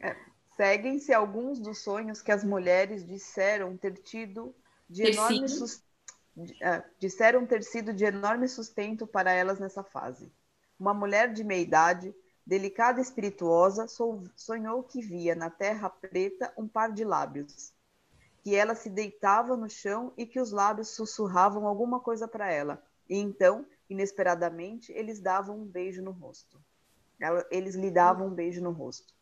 É, 0.00 0.16
Seguem-se 0.56 1.12
alguns 1.12 1.60
dos 1.60 1.78
sonhos 1.82 2.22
que 2.22 2.32
as 2.32 2.42
mulheres 2.42 3.06
disseram 3.06 3.76
ter 3.76 3.92
tido 3.92 4.54
de 4.88 5.02
ter 5.02 5.12
enorme 5.12 5.46
é, 6.62 6.84
disseram 6.98 7.44
ter 7.44 7.62
sido 7.62 7.92
de 7.92 8.04
enorme 8.04 8.48
sustento 8.48 9.06
para 9.06 9.32
elas 9.32 9.58
nessa 9.58 9.84
fase. 9.84 10.32
Uma 10.78 10.94
mulher 10.94 11.32
de 11.32 11.44
meia 11.44 11.60
idade, 11.60 12.14
delicada 12.46 13.00
e 13.00 13.02
espirituosa, 13.02 13.86
sonhou 14.34 14.82
que 14.82 15.00
via 15.00 15.34
na 15.34 15.50
terra 15.50 15.90
preta 15.90 16.52
um 16.56 16.66
par 16.66 16.92
de 16.92 17.04
lábios 17.04 17.72
que 18.48 18.56
ela 18.56 18.74
se 18.74 18.88
deitava 18.88 19.58
no 19.58 19.68
chão 19.68 20.10
e 20.16 20.24
que 20.24 20.40
os 20.40 20.52
lábios 20.52 20.96
sussurravam 20.96 21.66
alguma 21.66 22.00
coisa 22.00 22.26
para 22.26 22.50
ela. 22.50 22.82
E 23.06 23.14
então, 23.14 23.66
inesperadamente, 23.90 24.90
eles 24.92 25.20
davam 25.20 25.58
um 25.58 25.66
beijo 25.66 26.00
no 26.00 26.12
rosto. 26.12 26.58
Eles 27.50 27.74
lhe 27.74 27.90
davam 27.90 28.28
um 28.28 28.34
beijo 28.34 28.62
no 28.62 28.70
rosto. 28.70 29.12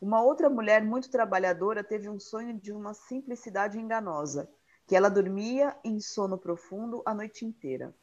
Uma 0.00 0.20
outra 0.20 0.50
mulher 0.50 0.84
muito 0.84 1.12
trabalhadora 1.12 1.84
teve 1.84 2.08
um 2.08 2.18
sonho 2.18 2.58
de 2.58 2.72
uma 2.72 2.92
simplicidade 2.92 3.78
enganosa, 3.78 4.50
que 4.84 4.96
ela 4.96 5.08
dormia 5.08 5.76
em 5.84 6.00
sono 6.00 6.36
profundo 6.36 7.04
a 7.06 7.14
noite 7.14 7.44
inteira. 7.44 7.94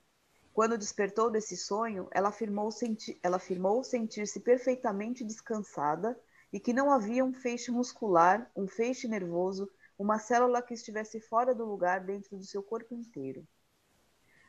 Quando 0.54 0.78
despertou 0.78 1.30
desse 1.30 1.58
sonho, 1.58 2.08
ela 2.10 2.30
afirmou, 2.30 2.72
senti 2.72 3.20
ela 3.22 3.36
afirmou 3.36 3.84
sentir-se 3.84 4.40
perfeitamente 4.40 5.26
descansada 5.26 6.18
e 6.54 6.58
que 6.58 6.72
não 6.72 6.90
havia 6.90 7.26
um 7.26 7.34
feixe 7.34 7.70
muscular, 7.70 8.50
um 8.56 8.66
feixe 8.66 9.10
nervoso, 9.10 9.70
uma 9.98 10.20
célula 10.20 10.62
que 10.62 10.74
estivesse 10.74 11.20
fora 11.20 11.54
do 11.56 11.66
lugar 11.66 12.02
dentro 12.02 12.38
do 12.38 12.46
seu 12.46 12.62
corpo 12.62 12.94
inteiro. 12.94 13.48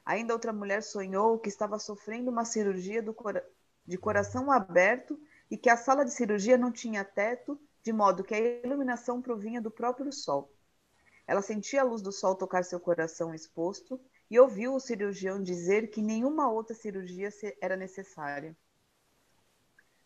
Ainda 0.05 0.33
outra 0.33 0.53
mulher 0.53 0.83
sonhou 0.83 1.39
que 1.39 1.49
estava 1.49 1.79
sofrendo 1.79 2.31
uma 2.31 2.45
cirurgia 2.45 3.03
cora 3.13 3.47
de 3.87 3.97
coração 3.97 4.51
aberto 4.51 5.19
e 5.51 5.57
que 5.57 5.71
a 5.71 5.77
sala 5.77 6.05
de 6.05 6.13
cirurgia 6.13 6.59
não 6.59 6.71
tinha 6.71 7.05
teto, 7.05 7.59
de 7.83 7.93
modo 7.93 8.25
que 8.25 8.35
a 8.35 8.39
iluminação 8.39 9.23
provinha 9.23 9.61
do 9.61 9.71
próprio 9.71 10.13
sol. 10.13 10.53
Ela 11.27 11.43
sentia 11.43 11.81
a 11.81 11.85
luz 11.85 12.03
do 12.03 12.13
sol 12.13 12.35
tocar 12.35 12.65
seu 12.65 12.81
coração 12.81 13.35
exposto 13.35 14.01
e 14.31 14.39
ouviu 14.39 14.75
o 14.75 14.81
cirurgião 14.81 15.43
dizer 15.43 15.89
que 15.91 16.03
nenhuma 16.03 16.51
outra 16.51 16.75
cirurgia 16.75 17.31
era 17.61 17.77
necessária. 17.77 18.57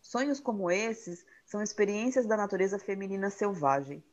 Sonhos 0.01 0.39
como 0.39 0.69
esses 0.69 1.25
são 1.45 1.61
experiências 1.61 2.25
da 2.25 2.35
natureza 2.35 2.77
feminina 2.77 3.29
selvagem. 3.29 4.03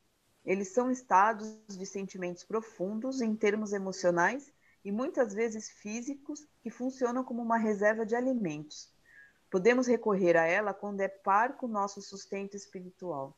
Eles 0.44 0.68
são 0.68 0.90
estados 0.90 1.58
de 1.68 1.84
sentimentos 1.84 2.44
profundos 2.44 3.20
em 3.20 3.34
termos 3.34 3.72
emocionais 3.72 4.52
e 4.84 4.90
muitas 4.90 5.34
vezes 5.34 5.68
físicos 5.70 6.46
que 6.62 6.70
funcionam 6.70 7.22
como 7.22 7.42
uma 7.42 7.58
reserva 7.58 8.06
de 8.06 8.14
alimentos. 8.14 8.92
Podemos 9.50 9.86
recorrer 9.86 10.36
a 10.36 10.46
ela 10.46 10.72
quando 10.72 11.00
é 11.00 11.08
par 11.08 11.56
com 11.56 11.66
o 11.66 11.70
nosso 11.70 12.00
sustento 12.00 12.56
espiritual. 12.56 13.36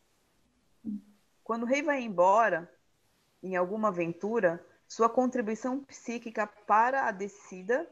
Quando 1.42 1.64
o 1.64 1.66
rei 1.66 1.82
vai 1.82 2.02
embora 2.02 2.70
em 3.42 3.56
alguma 3.56 3.88
aventura, 3.88 4.64
sua 4.86 5.08
contribuição 5.08 5.82
psíquica 5.82 6.46
para 6.46 7.08
a 7.08 7.10
descida, 7.10 7.88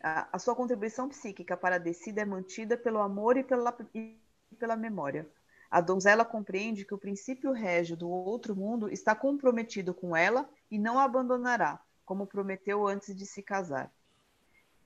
a, 0.00 0.38
sua 0.38 0.54
contribuição 0.54 1.08
psíquica 1.08 1.56
para 1.56 1.76
a 1.76 1.78
descida 1.78 2.20
é 2.20 2.24
mantida 2.24 2.76
pelo 2.76 2.98
amor 2.98 3.36
e 3.36 3.44
pela, 3.44 3.74
e 3.94 4.20
pela 4.58 4.76
memória. 4.76 5.26
A 5.70 5.80
donzela 5.80 6.24
compreende 6.24 6.84
que 6.84 6.94
o 6.94 6.98
princípio 6.98 7.52
régio 7.52 7.96
do 7.96 8.08
outro 8.08 8.54
mundo 8.54 8.88
está 8.88 9.14
comprometido 9.14 9.92
com 9.92 10.16
ela 10.16 10.48
e 10.70 10.78
não 10.78 10.98
a 10.98 11.04
abandonará, 11.04 11.80
como 12.04 12.26
prometeu 12.26 12.86
antes 12.86 13.14
de 13.14 13.26
se 13.26 13.42
casar. 13.42 13.92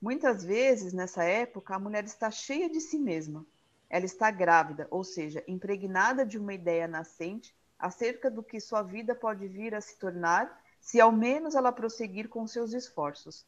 Muitas 0.01 0.43
vezes, 0.43 0.93
nessa 0.93 1.23
época, 1.23 1.75
a 1.75 1.79
mulher 1.79 2.03
está 2.03 2.31
cheia 2.31 2.67
de 2.67 2.81
si 2.81 2.97
mesma. 2.97 3.45
Ela 3.87 4.05
está 4.05 4.31
grávida, 4.31 4.87
ou 4.89 5.03
seja, 5.03 5.43
impregnada 5.47 6.25
de 6.25 6.39
uma 6.39 6.53
ideia 6.53 6.87
nascente 6.87 7.55
acerca 7.77 8.29
do 8.31 8.41
que 8.41 8.59
sua 8.59 8.81
vida 8.81 9.13
pode 9.13 9.47
vir 9.47 9.75
a 9.75 9.81
se 9.81 9.97
tornar 9.97 10.61
se 10.79 10.99
ao 10.99 11.11
menos 11.11 11.53
ela 11.53 11.71
prosseguir 11.71 12.27
com 12.27 12.47
seus 12.47 12.73
esforços. 12.73 13.45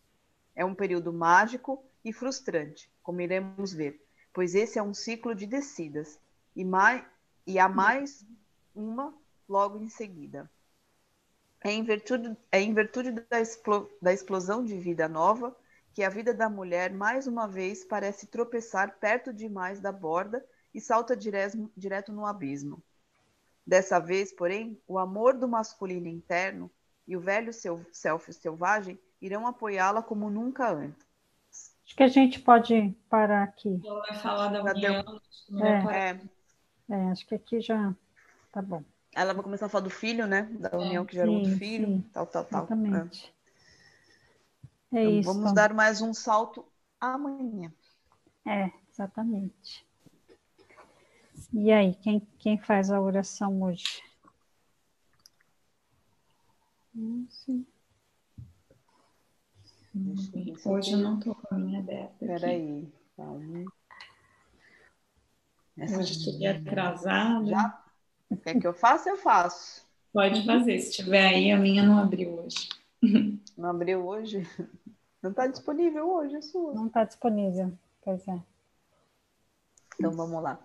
É 0.56 0.64
um 0.64 0.76
período 0.76 1.12
mágico 1.12 1.84
e 2.06 2.14
frustrante, 2.14 2.92
como 3.02 3.22
iremos 3.22 3.74
ver, 3.74 4.06
pois 4.32 4.54
esse 4.54 4.78
é 4.78 4.84
um 4.84 4.94
ciclo 4.94 5.34
de 5.34 5.48
descidas 5.48 6.20
e, 6.56 6.64
mais, 6.64 7.04
e 7.46 7.60
há 7.60 7.68
mais 7.68 8.26
uma 8.74 9.14
logo 9.48 9.78
em 9.78 9.90
seguida. 9.90 10.50
É 11.64 11.72
em 11.72 11.84
virtude, 11.84 12.36
é 12.52 12.62
em 12.62 12.74
virtude 12.74 13.12
da, 13.12 13.40
explo, 13.40 13.90
da 14.02 14.12
explosão 14.12 14.64
de 14.64 14.78
vida 14.78 15.08
nova 15.08 15.56
que 15.94 16.04
a 16.04 16.10
vida 16.10 16.34
da 16.34 16.50
mulher 16.50 16.92
mais 16.92 17.28
uma 17.28 17.48
vez 17.48 17.86
parece 17.86 18.28
tropeçar 18.28 18.98
perto 19.00 19.32
demais 19.32 19.80
da 19.80 19.92
borda 19.92 20.44
e 20.74 20.82
salta 20.82 21.16
direto, 21.16 21.72
direto 21.78 22.12
no 22.12 22.26
abismo. 22.26 22.84
Dessa 23.66 24.00
vez, 24.00 24.34
porém, 24.34 24.82
o 24.88 24.98
amor 24.98 25.38
do 25.38 25.48
masculino 25.48 26.08
interno 26.08 26.70
e 27.08 27.16
o 27.16 27.22
velho 27.22 27.54
seu 27.54 27.86
self 27.92 28.34
selvagem 28.34 29.00
irão 29.22 29.48
apoiá-la 29.48 30.02
como 30.02 30.30
nunca 30.30 30.70
antes. 30.70 31.06
Acho 31.86 31.96
que 31.96 32.04
a 32.04 32.08
gente 32.08 32.40
pode 32.40 32.96
parar 33.10 33.44
aqui. 33.44 33.80
Ela 33.86 34.00
vai 34.00 34.18
falar 34.18 34.48
da 34.50 34.64
união. 34.64 35.22
É, 35.62 36.10
é. 36.10 36.22
É, 36.90 36.96
acho 37.12 37.26
que 37.26 37.36
aqui 37.36 37.62
já 37.62 37.96
tá 38.52 38.62
bom. 38.62 38.84
Ela 39.16 39.34
vai 39.34 39.44
começar 39.44 39.68
a 39.68 39.70
falar 39.70 39.84
do 39.84 39.90
filho, 39.90 40.26
né? 40.26 40.44
Da 40.60 40.70
é. 40.70 40.78
união 40.78 41.06
que 41.06 41.14
gerou 41.14 41.36
outro 41.36 41.56
filho, 41.58 41.88
sim, 41.88 42.02
tal, 42.12 42.26
tal, 42.26 42.46
tal. 42.46 42.64
Exatamente. 42.64 43.34
É, 44.92 44.98
é 44.98 45.04
então, 45.04 45.20
isso. 45.20 45.34
Vamos 45.34 45.54
dar 45.54 45.74
mais 45.74 46.02
um 46.02 46.14
salto 46.14 46.66
amanhã. 47.00 47.72
É, 48.46 48.72
exatamente. 48.92 49.86
E 51.54 51.72
aí, 51.72 51.96
quem, 51.96 52.20
quem 52.40 52.58
faz 52.58 52.92
a 52.92 53.00
oração 53.00 53.62
hoje? 53.62 54.02
Sim. 57.30 57.66
Hoje 60.66 60.94
eu 60.94 60.98
não 60.98 61.20
estou 61.20 61.36
com 61.36 61.56
a 61.56 61.58
minha 61.58 61.80
aberta. 61.80 62.26
Peraí. 62.26 62.92
Essa 65.78 65.98
hoje 65.98 66.12
estiver 66.14 66.58
atrasada. 66.58 67.46
Já? 67.46 67.84
Quer 68.44 68.60
que 68.60 68.68
eu 68.68 68.74
faça? 68.74 69.10
Eu 69.10 69.18
faço. 69.18 69.86
Pode 70.12 70.46
fazer. 70.46 70.80
Se 70.80 70.92
tiver 70.92 71.28
aí, 71.28 71.52
a 71.52 71.58
minha 71.58 71.84
não 71.84 71.98
abriu 71.98 72.40
hoje. 72.40 72.70
Não 73.58 73.70
abriu 73.70 74.08
hoje? 74.08 74.48
Não 75.22 75.30
está 75.30 75.46
disponível 75.46 76.10
hoje 76.10 76.36
a 76.38 76.42
sua. 76.42 76.74
Não 76.74 76.88
está 76.88 77.04
disponível, 77.04 77.72
pois 78.02 78.28
é. 78.28 78.42
Então 80.00 80.12
vamos 80.12 80.42
lá. 80.42 80.60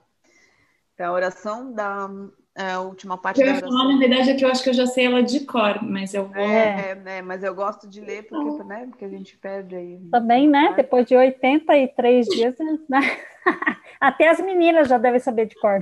Então, 0.94 1.10
a 1.10 1.12
oração 1.12 1.72
da 1.72 2.08
é, 2.08 2.37
a 2.58 2.80
última 2.80 3.16
parte 3.16 3.40
eu 3.40 3.46
da 3.46 3.52
oração. 3.52 3.70
Falar, 3.70 3.92
na 3.92 3.98
verdade, 3.98 4.30
é 4.30 4.34
que 4.34 4.44
eu 4.44 4.50
acho 4.50 4.62
que 4.62 4.70
eu 4.70 4.74
já 4.74 4.86
sei 4.86 5.06
ela 5.06 5.22
de 5.22 5.46
cor, 5.46 5.82
mas 5.82 6.12
eu 6.12 6.26
vou. 6.26 6.42
É, 6.42 6.98
é, 7.04 7.18
é 7.18 7.22
mas 7.22 7.44
eu 7.44 7.54
gosto 7.54 7.88
de 7.88 8.00
ler 8.00 8.26
porque, 8.26 8.64
né, 8.64 8.86
porque 8.86 9.04
a 9.04 9.08
gente 9.08 9.36
perde 9.36 9.76
aí. 9.76 10.00
Também, 10.10 10.48
né? 10.48 10.74
Depois 10.74 11.06
de 11.06 11.16
83 11.16 12.26
dias, 12.26 12.56
né? 12.88 13.00
até 14.00 14.28
as 14.28 14.40
meninas 14.40 14.88
já 14.88 14.98
devem 14.98 15.20
saber 15.20 15.46
de 15.46 15.54
cor. 15.54 15.80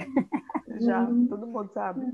Já, 0.80 1.00
hum. 1.00 1.26
todo 1.26 1.46
mundo 1.46 1.70
sabe. 1.72 2.12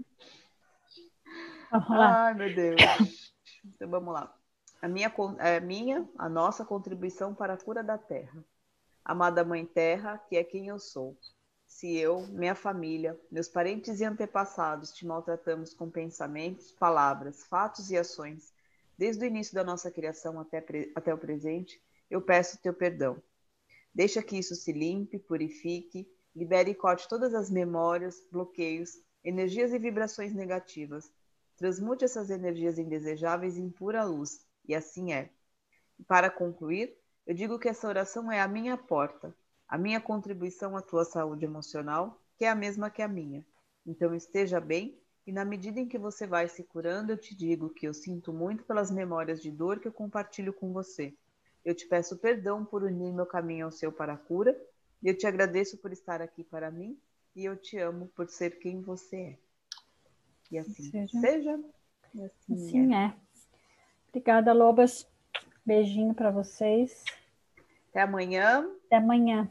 Vamos 1.70 1.90
lá. 1.90 2.26
Ai, 2.26 2.34
meu 2.34 2.54
Deus. 2.54 3.32
Então 3.64 3.88
vamos 3.88 4.14
lá. 4.14 4.32
A 4.80 4.88
minha, 4.88 5.12
a 5.38 5.48
é, 5.48 5.60
minha, 5.60 6.08
a 6.18 6.28
nossa 6.28 6.64
contribuição 6.64 7.34
para 7.34 7.54
a 7.54 7.56
cura 7.56 7.82
da 7.82 7.98
terra. 7.98 8.44
Amada 9.04 9.44
Mãe 9.44 9.64
Terra, 9.64 10.18
que 10.28 10.36
é 10.36 10.44
quem 10.44 10.68
eu 10.68 10.78
sou 10.78 11.16
se 11.72 11.96
eu, 11.96 12.26
minha 12.28 12.54
família, 12.54 13.18
meus 13.30 13.48
parentes 13.48 13.98
e 13.98 14.04
antepassados 14.04 14.92
te 14.92 15.06
maltratamos 15.06 15.72
com 15.72 15.90
pensamentos, 15.90 16.70
palavras, 16.70 17.44
fatos 17.44 17.90
e 17.90 17.96
ações, 17.96 18.52
desde 18.96 19.24
o 19.24 19.26
início 19.26 19.54
da 19.54 19.64
nossa 19.64 19.90
criação 19.90 20.38
até, 20.38 20.62
até 20.94 21.14
o 21.14 21.18
presente, 21.18 21.82
eu 22.10 22.20
peço 22.20 22.60
teu 22.60 22.74
perdão. 22.74 23.20
Deixa 23.92 24.22
que 24.22 24.36
isso 24.36 24.54
se 24.54 24.70
limpe, 24.70 25.18
purifique, 25.18 26.06
libere 26.36 26.72
e 26.72 26.74
corte 26.74 27.08
todas 27.08 27.34
as 27.34 27.50
memórias, 27.50 28.22
bloqueios, 28.30 29.00
energias 29.24 29.72
e 29.72 29.78
vibrações 29.78 30.34
negativas. 30.34 31.10
Transmute 31.56 32.04
essas 32.04 32.28
energias 32.28 32.78
indesejáveis 32.78 33.56
em 33.56 33.70
pura 33.70 34.04
luz, 34.04 34.46
e 34.68 34.74
assim 34.74 35.14
é. 35.14 35.30
E 35.98 36.04
para 36.04 36.30
concluir, 36.30 36.94
eu 37.26 37.34
digo 37.34 37.58
que 37.58 37.68
essa 37.68 37.88
oração 37.88 38.30
é 38.30 38.42
a 38.42 38.46
minha 38.46 38.76
porta, 38.76 39.34
a 39.72 39.78
minha 39.78 40.02
contribuição 40.02 40.76
à 40.76 40.82
tua 40.82 41.02
saúde 41.02 41.46
emocional, 41.46 42.20
que 42.36 42.44
é 42.44 42.50
a 42.50 42.54
mesma 42.54 42.90
que 42.90 43.00
a 43.00 43.08
minha. 43.08 43.42
Então 43.86 44.14
esteja 44.14 44.60
bem 44.60 45.00
e 45.26 45.32
na 45.32 45.46
medida 45.46 45.80
em 45.80 45.88
que 45.88 45.96
você 45.96 46.26
vai 46.26 46.46
se 46.46 46.62
curando, 46.62 47.10
eu 47.10 47.16
te 47.16 47.34
digo 47.34 47.70
que 47.70 47.88
eu 47.88 47.94
sinto 47.94 48.34
muito 48.34 48.64
pelas 48.64 48.90
memórias 48.90 49.40
de 49.40 49.50
dor 49.50 49.80
que 49.80 49.88
eu 49.88 49.92
compartilho 49.92 50.52
com 50.52 50.74
você. 50.74 51.14
Eu 51.64 51.74
te 51.74 51.86
peço 51.86 52.18
perdão 52.18 52.66
por 52.66 52.82
unir 52.82 53.14
meu 53.14 53.24
caminho 53.24 53.64
ao 53.64 53.72
seu 53.72 53.90
para 53.90 54.12
a 54.12 54.18
cura, 54.18 54.54
e 55.02 55.08
eu 55.08 55.16
te 55.16 55.26
agradeço 55.26 55.78
por 55.78 55.90
estar 55.90 56.20
aqui 56.20 56.44
para 56.44 56.70
mim, 56.70 56.98
e 57.34 57.42
eu 57.42 57.56
te 57.56 57.78
amo 57.78 58.08
por 58.14 58.28
ser 58.28 58.58
quem 58.58 58.82
você 58.82 59.16
é. 59.16 59.38
E 60.50 60.58
assim 60.58 60.90
seja. 60.90 61.18
seja 61.18 61.60
e 62.14 62.22
assim, 62.22 62.54
assim 62.54 62.94
é. 62.94 63.06
é. 63.06 63.14
Obrigada, 64.10 64.52
Lobas. 64.52 65.10
Beijinho 65.64 66.12
para 66.12 66.30
vocês. 66.30 67.02
Até 67.88 68.02
amanhã. 68.02 68.70
Até 68.84 68.96
amanhã. 68.96 69.50